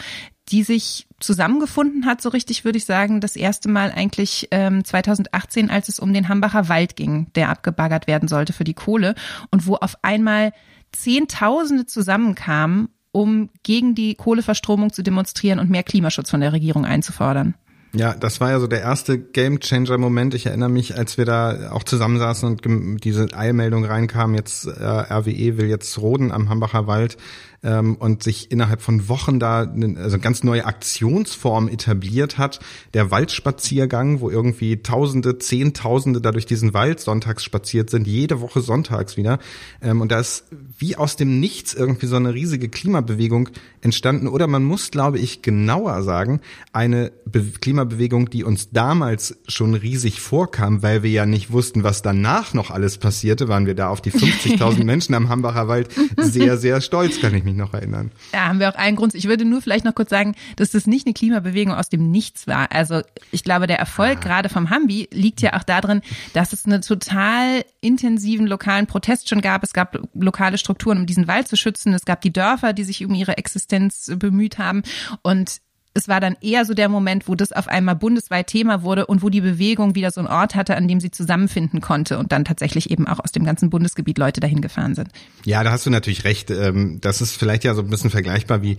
[0.50, 5.70] die sich zusammengefunden hat, so richtig würde ich sagen, das erste Mal eigentlich ähm, 2018,
[5.70, 9.16] als es um den Hambacher Wald ging, der abgebaggert werden sollte für die Kohle
[9.52, 10.54] und wo auf einmal
[10.92, 17.56] Zehntausende zusammenkamen, um gegen die Kohleverstromung zu demonstrieren und mehr Klimaschutz von der Regierung einzufordern.
[17.92, 20.36] Ja, das war ja so der erste Game Changer Moment.
[20.36, 25.58] Ich erinnere mich, als wir da auch zusammensaßen und diese Eilmeldung reinkam, jetzt äh, RWE
[25.58, 27.18] will jetzt roden am Hambacher Wald
[27.64, 32.60] ähm, und sich innerhalb von Wochen da eine, also ganz neue Aktionsform etabliert hat.
[32.94, 38.62] Der Waldspaziergang, wo irgendwie Tausende, Zehntausende da durch diesen Wald sonntags spaziert sind, jede Woche
[38.62, 39.40] sonntags wieder.
[39.82, 40.46] Ähm, und da ist
[40.78, 43.50] wie aus dem Nichts irgendwie so eine riesige Klimabewegung
[43.82, 44.28] entstanden.
[44.28, 46.42] Oder man muss, glaube ich, genauer sagen,
[46.74, 52.02] eine Be Klimabewegung, die uns damals schon riesig vorkam, weil wir ja nicht wussten, was
[52.02, 56.58] danach noch alles passierte, waren wir da auf die 50.000 Menschen am Hambacher Wald sehr,
[56.58, 58.12] sehr stolz, kann ich mich noch erinnern.
[58.32, 59.16] Da haben wir auch einen Grund.
[59.16, 62.48] Ich würde nur vielleicht noch kurz sagen, dass das nicht eine Klimabewegung aus dem Nichts
[62.48, 62.72] war.
[62.72, 64.22] Also ich glaube, der Erfolg ah.
[64.22, 66.02] gerade vom Hambi liegt ja auch darin,
[66.34, 69.64] dass es einen total intensiven lokalen Protest schon gab.
[69.64, 71.94] Es gab lokale Strukturen, um diesen Wald zu schützen.
[71.94, 74.84] Es gab die Dörfer, die sich um ihre Existenz bemüht haben.
[75.22, 75.62] Und
[75.94, 79.24] es war dann eher so der Moment, wo das auf einmal bundesweit Thema wurde und
[79.24, 82.46] wo die Bewegung wieder so einen Ort hatte, an dem sie zusammenfinden konnte und dann
[82.46, 85.10] tatsächlich eben auch aus dem ganzen Bundesgebiet Leute dahin gefahren sind.
[85.46, 86.52] Ja, da hast du natürlich recht.
[86.52, 88.78] Ähm, das ist vielleicht ja so ein bisschen vergleichbar wie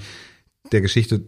[0.72, 1.24] der Geschichte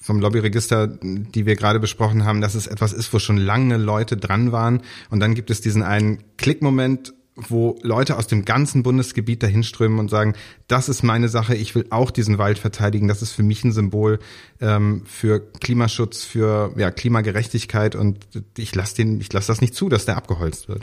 [0.00, 4.16] vom Lobbyregister, die wir gerade besprochen haben, dass es etwas ist, wo schon lange Leute
[4.16, 4.82] dran waren.
[5.10, 7.12] Und dann gibt es diesen einen Klickmoment
[7.48, 10.34] wo Leute aus dem ganzen Bundesgebiet dahinströmen und sagen,
[10.66, 13.72] das ist meine Sache, ich will auch diesen Wald verteidigen, das ist für mich ein
[13.72, 14.18] Symbol
[14.60, 18.26] ähm, für Klimaschutz, für ja, Klimagerechtigkeit und
[18.56, 20.82] ich lasse lasse das nicht zu, dass der abgeholzt wird.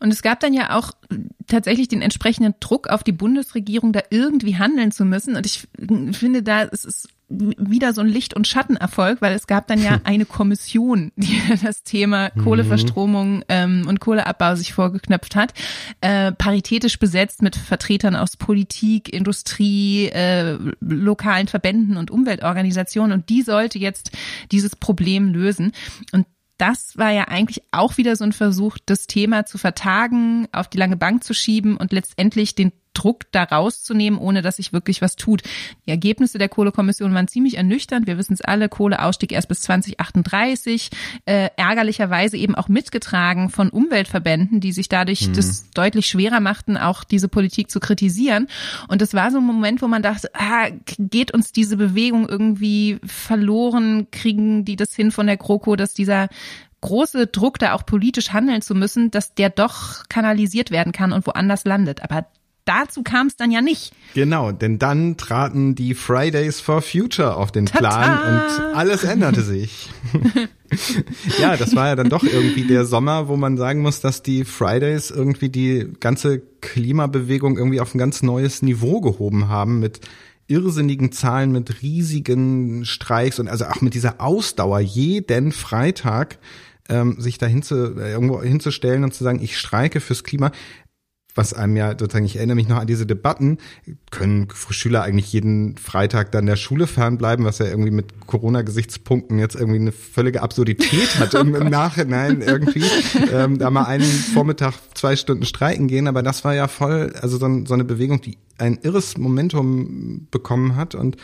[0.00, 0.90] Und es gab dann ja auch
[1.46, 5.36] tatsächlich den entsprechenden Druck auf die Bundesregierung, da irgendwie handeln zu müssen.
[5.36, 5.68] Und ich
[6.12, 10.00] finde da, es ist wieder so ein Licht- und Schattenerfolg, weil es gab dann ja
[10.04, 15.54] eine Kommission, die das Thema Kohleverstromung ähm, und Kohleabbau sich vorgeknöpft hat,
[16.00, 23.12] äh, paritätisch besetzt mit Vertretern aus Politik, Industrie, äh, lokalen Verbänden und Umweltorganisationen.
[23.12, 24.12] Und die sollte jetzt
[24.50, 25.72] dieses Problem lösen.
[26.12, 26.26] Und
[26.58, 30.78] das war ja eigentlich auch wieder so ein Versuch, das Thema zu vertagen, auf die
[30.78, 35.16] lange Bank zu schieben und letztendlich den Druck da rauszunehmen, ohne dass sich wirklich was
[35.16, 35.42] tut.
[35.86, 38.06] Die Ergebnisse der Kohlekommission waren ziemlich ernüchternd.
[38.06, 40.90] Wir wissen es alle, Kohleausstieg erst bis 2038,
[41.24, 45.32] äh, ärgerlicherweise eben auch mitgetragen von Umweltverbänden, die sich dadurch mhm.
[45.34, 48.48] das deutlich schwerer machten, auch diese Politik zu kritisieren.
[48.88, 50.68] Und das war so ein Moment, wo man dachte, ah,
[50.98, 56.28] geht uns diese Bewegung irgendwie verloren, kriegen die das hin von der GroKo, dass dieser
[56.82, 61.26] große Druck, da auch politisch handeln zu müssen, dass der doch kanalisiert werden kann und
[61.26, 62.02] woanders landet.
[62.02, 62.26] Aber
[62.64, 63.92] dazu kam es dann ja nicht.
[64.14, 68.68] Genau, denn dann traten die Fridays for Future auf den Plan Tata!
[68.68, 69.90] und alles änderte sich.
[71.38, 74.44] ja, das war ja dann doch irgendwie der Sommer, wo man sagen muss, dass die
[74.44, 80.00] Fridays irgendwie die ganze Klimabewegung irgendwie auf ein ganz neues Niveau gehoben haben mit
[80.48, 86.38] irrsinnigen Zahlen, mit riesigen Streiks und also auch mit dieser Ausdauer jeden Freitag
[86.88, 90.52] ähm, sich da hinzu, äh, irgendwo hinzustellen und zu sagen, ich streike fürs Klima
[91.34, 93.58] was einem ja sozusagen, ich erinnere mich noch an diese Debatten,
[94.10, 99.54] können Schüler eigentlich jeden Freitag dann der Schule fernbleiben, was ja irgendwie mit Corona-Gesichtspunkten jetzt
[99.54, 102.84] irgendwie eine völlige Absurdität hat im, im Nachhinein irgendwie,
[103.32, 107.38] ähm, da mal einen Vormittag zwei Stunden streiken gehen, aber das war ja voll, also
[107.38, 110.94] so, so eine Bewegung, die ein irres Momentum bekommen hat.
[110.94, 111.16] Und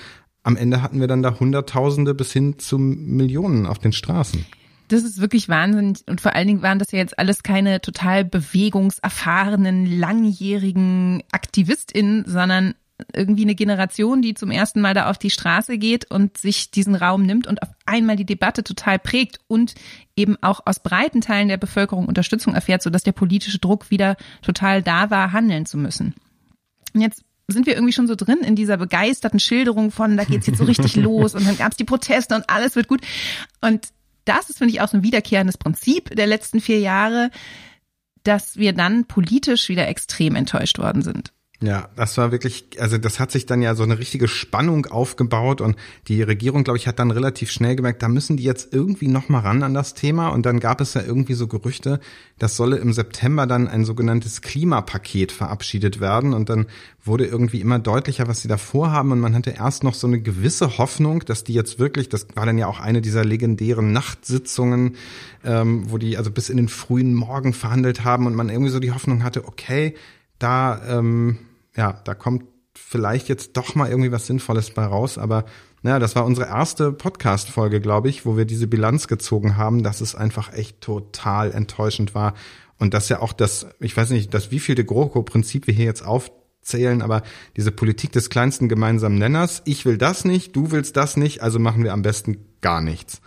[0.43, 4.45] am Ende hatten wir dann da Hunderttausende bis hin zu Millionen auf den Straßen.
[4.89, 6.05] Das ist wirklich wahnsinnig.
[6.09, 12.75] Und vor allen Dingen waren das ja jetzt alles keine total bewegungserfahrenen, langjährigen AktivistInnen, sondern
[13.15, 16.95] irgendwie eine Generation, die zum ersten Mal da auf die Straße geht und sich diesen
[16.95, 19.75] Raum nimmt und auf einmal die Debatte total prägt und
[20.17, 24.83] eben auch aus breiten Teilen der Bevölkerung Unterstützung erfährt, sodass der politische Druck wieder total
[24.83, 26.15] da war, handeln zu müssen.
[26.93, 30.47] Und jetzt sind wir irgendwie schon so drin in dieser begeisterten Schilderung von, da geht's
[30.47, 33.01] jetzt so richtig los und dann gab's die Proteste und alles wird gut.
[33.61, 33.89] Und
[34.29, 37.31] das ist, finde ich, auch so ein wiederkehrendes Prinzip der letzten vier Jahre,
[38.23, 41.33] dass wir dann politisch wieder extrem enttäuscht worden sind.
[41.61, 45.61] Ja, das war wirklich, also das hat sich dann ja so eine richtige Spannung aufgebaut
[45.61, 45.75] und
[46.07, 49.29] die Regierung, glaube ich, hat dann relativ schnell gemerkt, da müssen die jetzt irgendwie noch
[49.29, 50.29] mal ran an das Thema.
[50.29, 51.99] Und dann gab es ja irgendwie so Gerüchte,
[52.39, 56.33] das solle im September dann ein sogenanntes Klimapaket verabschiedet werden.
[56.33, 56.67] Und dann
[57.05, 59.11] wurde irgendwie immer deutlicher, was sie da vorhaben.
[59.11, 62.47] Und man hatte erst noch so eine gewisse Hoffnung, dass die jetzt wirklich, das war
[62.47, 64.95] dann ja auch eine dieser legendären Nachtsitzungen,
[65.45, 68.79] ähm, wo die also bis in den frühen Morgen verhandelt haben und man irgendwie so
[68.79, 69.97] die Hoffnung hatte, okay,
[70.39, 71.39] da ähm,
[71.79, 75.45] ja, da kommt vielleicht jetzt doch mal irgendwie was Sinnvolles bei raus, aber
[75.83, 80.01] naja, das war unsere erste Podcast-Folge, glaube ich, wo wir diese Bilanz gezogen haben, dass
[80.01, 82.35] es einfach echt total enttäuschend war.
[82.79, 87.01] Und das ja auch das, ich weiß nicht, das wievielte GroKo-Prinzip wir hier jetzt aufzählen,
[87.01, 87.23] aber
[87.57, 91.61] diese Politik des kleinsten gemeinsamen Nenners, ich will das nicht, du willst das nicht, also
[91.61, 93.21] machen wir am besten gar nichts.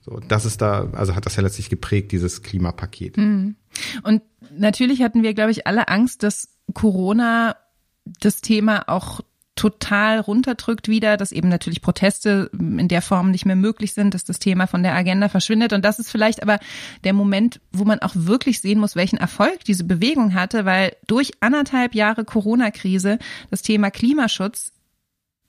[0.00, 3.18] So, das ist da, also hat das ja letztlich geprägt, dieses Klimapaket.
[3.18, 3.56] Mhm.
[4.02, 4.22] Und
[4.56, 7.56] natürlich hatten wir, glaube ich, alle Angst, dass Corona
[8.04, 9.20] das Thema auch
[9.54, 14.24] total runterdrückt wieder, dass eben natürlich Proteste in der Form nicht mehr möglich sind, dass
[14.24, 15.72] das Thema von der Agenda verschwindet.
[15.72, 16.58] Und das ist vielleicht aber
[17.04, 21.32] der Moment, wo man auch wirklich sehen muss, welchen Erfolg diese Bewegung hatte, weil durch
[21.40, 23.18] anderthalb Jahre Corona-Krise
[23.50, 24.72] das Thema Klimaschutz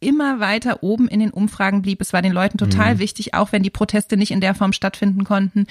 [0.04, 2.02] immer weiter oben in den Umfragen blieb.
[2.02, 3.00] Es war den Leuten total mhm.
[3.00, 5.66] wichtig, auch wenn die Proteste nicht in der Form stattfinden konnten.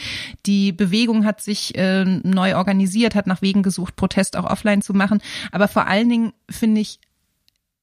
[0.47, 4.95] Die Bewegung hat sich äh, neu organisiert, hat nach Wegen gesucht, Protest auch offline zu
[4.95, 5.20] machen.
[5.53, 6.99] Aber vor allen Dingen finde ich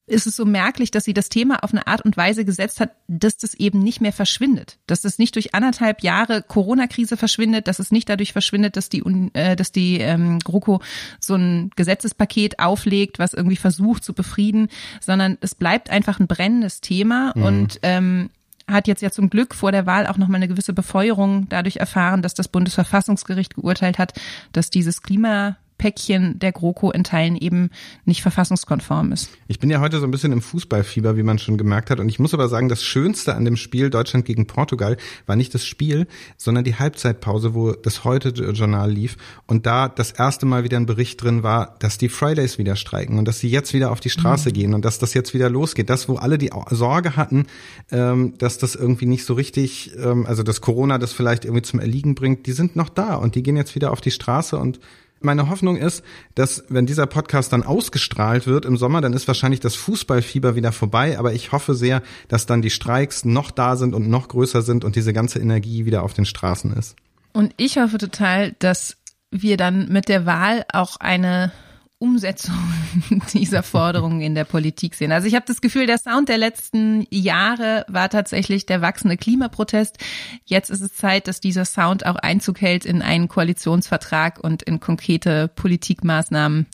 [0.10, 2.91] ist es so merklich, dass sie das Thema auf eine Art und Weise gesetzt hat,
[3.07, 4.78] dass das eben nicht mehr verschwindet.
[4.88, 9.03] Dass das nicht durch anderthalb Jahre Corona-Krise verschwindet, dass es nicht dadurch verschwindet, dass die,
[9.34, 10.82] äh, dass die ähm, GroKo
[11.20, 16.82] so ein Gesetzespaket auflegt, was irgendwie versucht zu befrieden, sondern es bleibt einfach ein brennendes
[16.82, 17.43] Thema mhm.
[17.43, 18.30] und ähm,
[18.68, 22.22] hat jetzt ja zum Glück vor der Wahl auch nochmal eine gewisse Befeuerung dadurch erfahren,
[22.22, 24.14] dass das Bundesverfassungsgericht geurteilt hat,
[24.51, 27.72] dass dieses Klima Päckchen der GroKo in Teilen eben
[28.06, 29.32] nicht verfassungskonform ist.
[29.48, 32.00] Ich bin ja heute so ein bisschen im Fußballfieber, wie man schon gemerkt hat.
[32.00, 35.56] Und ich muss aber sagen, das Schönste an dem Spiel Deutschland gegen Portugal war nicht
[35.56, 36.06] das Spiel,
[36.38, 39.18] sondern die Halbzeitpause, wo das Heute-Journal lief.
[39.48, 43.18] Und da das erste Mal wieder ein Bericht drin war, dass die Fridays wieder streiken
[43.18, 44.54] und dass sie jetzt wieder auf die Straße mhm.
[44.54, 45.90] gehen und dass das jetzt wieder losgeht.
[45.90, 47.48] Das, wo alle die Sorge hatten,
[47.90, 51.80] ähm, dass das irgendwie nicht so richtig, ähm, also dass Corona das vielleicht irgendwie zum
[51.80, 54.80] Erliegen bringt, die sind noch da und die gehen jetzt wieder auf die Straße und
[55.22, 56.03] meine Hoffnung ist,
[56.36, 60.72] dass wenn dieser Podcast dann ausgestrahlt wird im Sommer, dann ist wahrscheinlich das Fußballfieber wieder
[60.72, 61.17] vorbei.
[61.20, 64.84] Aber ich hoffe sehr, dass dann die Streiks noch da sind und noch größer sind
[64.84, 66.95] und diese ganze Energie wieder auf den Straßen ist.
[67.34, 68.97] Und ich hoffe total, dass
[69.32, 71.51] wir dann mit der Wahl auch eine
[72.00, 72.56] Umsetzung
[73.34, 75.12] dieser Forderungen in der Politik sehen.
[75.12, 79.97] Also ich habe das Gefühl, der Sound der letzten Jahre war tatsächlich der wachsende Klimaprotest.
[80.45, 84.80] Jetzt ist es Zeit, dass dieser Sound auch Einzug hält in einen Koalitionsvertrag und in
[84.80, 86.68] konkrete Politikmaßnahmen,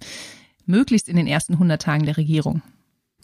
[0.67, 2.61] möglichst in den ersten 100 Tagen der Regierung.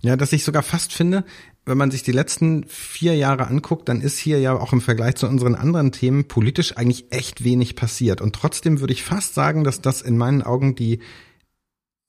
[0.01, 1.23] Ja, dass ich sogar fast finde,
[1.65, 5.15] wenn man sich die letzten vier Jahre anguckt, dann ist hier ja auch im Vergleich
[5.15, 8.19] zu unseren anderen Themen politisch eigentlich echt wenig passiert.
[8.19, 11.01] Und trotzdem würde ich fast sagen, dass das in meinen Augen die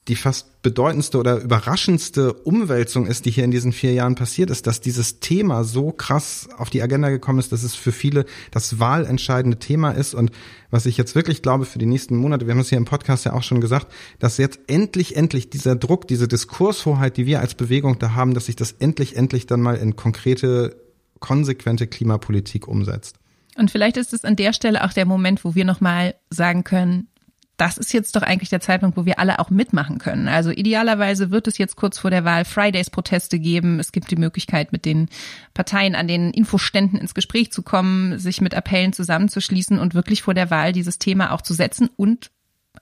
[0.09, 4.67] die fast bedeutendste oder überraschendste Umwälzung ist, die hier in diesen vier Jahren passiert ist,
[4.67, 8.81] dass dieses Thema so krass auf die Agenda gekommen ist, dass es für viele das
[8.81, 10.33] wahlentscheidende Thema ist und
[10.71, 13.25] was ich jetzt wirklich glaube für die nächsten Monate, wir haben es hier im Podcast
[13.25, 17.55] ja auch schon gesagt, dass jetzt endlich, endlich dieser Druck, diese Diskurshoheit, die wir als
[17.55, 20.77] Bewegung da haben, dass sich das endlich, endlich dann mal in konkrete,
[21.21, 23.17] konsequente Klimapolitik umsetzt.
[23.57, 27.09] Und vielleicht ist es an der Stelle auch der Moment, wo wir nochmal sagen können,
[27.57, 30.27] das ist jetzt doch eigentlich der Zeitpunkt, wo wir alle auch mitmachen können.
[30.29, 33.79] Also idealerweise wird es jetzt kurz vor der Wahl Fridays-Proteste geben.
[33.79, 35.09] Es gibt die Möglichkeit, mit den
[35.55, 40.35] Parteien an den Infoständen ins Gespräch zu kommen, sich mit Appellen zusammenzuschließen und wirklich vor
[40.35, 42.31] der Wahl dieses Thema auch zu setzen und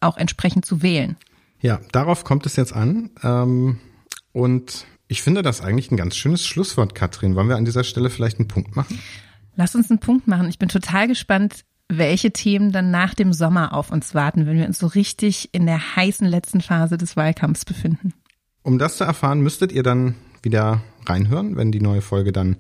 [0.00, 1.16] auch entsprechend zu wählen.
[1.60, 3.10] Ja, darauf kommt es jetzt an.
[3.22, 3.78] Ähm,
[4.32, 7.34] und ich finde das eigentlich ein ganz schönes Schlusswort, Katrin.
[7.34, 8.98] Wollen wir an dieser Stelle vielleicht einen Punkt machen?
[9.56, 10.48] Lass uns einen Punkt machen.
[10.48, 14.66] Ich bin total gespannt, welche Themen dann nach dem Sommer auf uns warten, wenn wir
[14.66, 18.14] uns so richtig in der heißen letzten Phase des Wahlkampfs befinden.
[18.62, 22.57] Um das zu erfahren, müsstet ihr dann wieder reinhören, wenn die neue Folge dann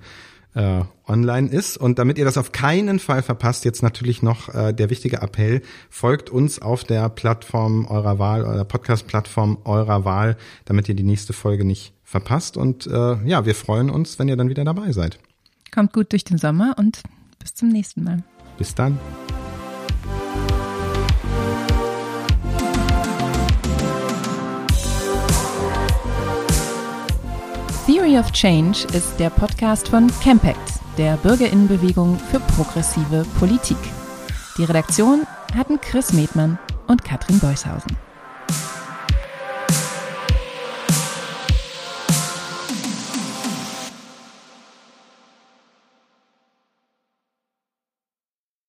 [0.54, 1.76] äh, online ist.
[1.76, 5.62] Und damit ihr das auf keinen Fall verpasst, jetzt natürlich noch äh, der wichtige Appell,
[5.88, 11.32] folgt uns auf der Plattform eurer Wahl, oder Podcast-Plattform eurer Wahl, damit ihr die nächste
[11.32, 12.56] Folge nicht verpasst.
[12.56, 15.18] Und äh, ja, wir freuen uns, wenn ihr dann wieder dabei seid.
[15.70, 17.02] Kommt gut durch den Sommer und
[17.38, 18.24] bis zum nächsten Mal.
[18.60, 18.98] Bis dann.
[27.86, 30.58] Theory of Change ist der Podcast von Campact,
[30.98, 33.78] der Bürgerinnenbewegung für progressive Politik.
[34.58, 38.09] Die Redaktion hatten Chris Medmann und Katrin Beushausen.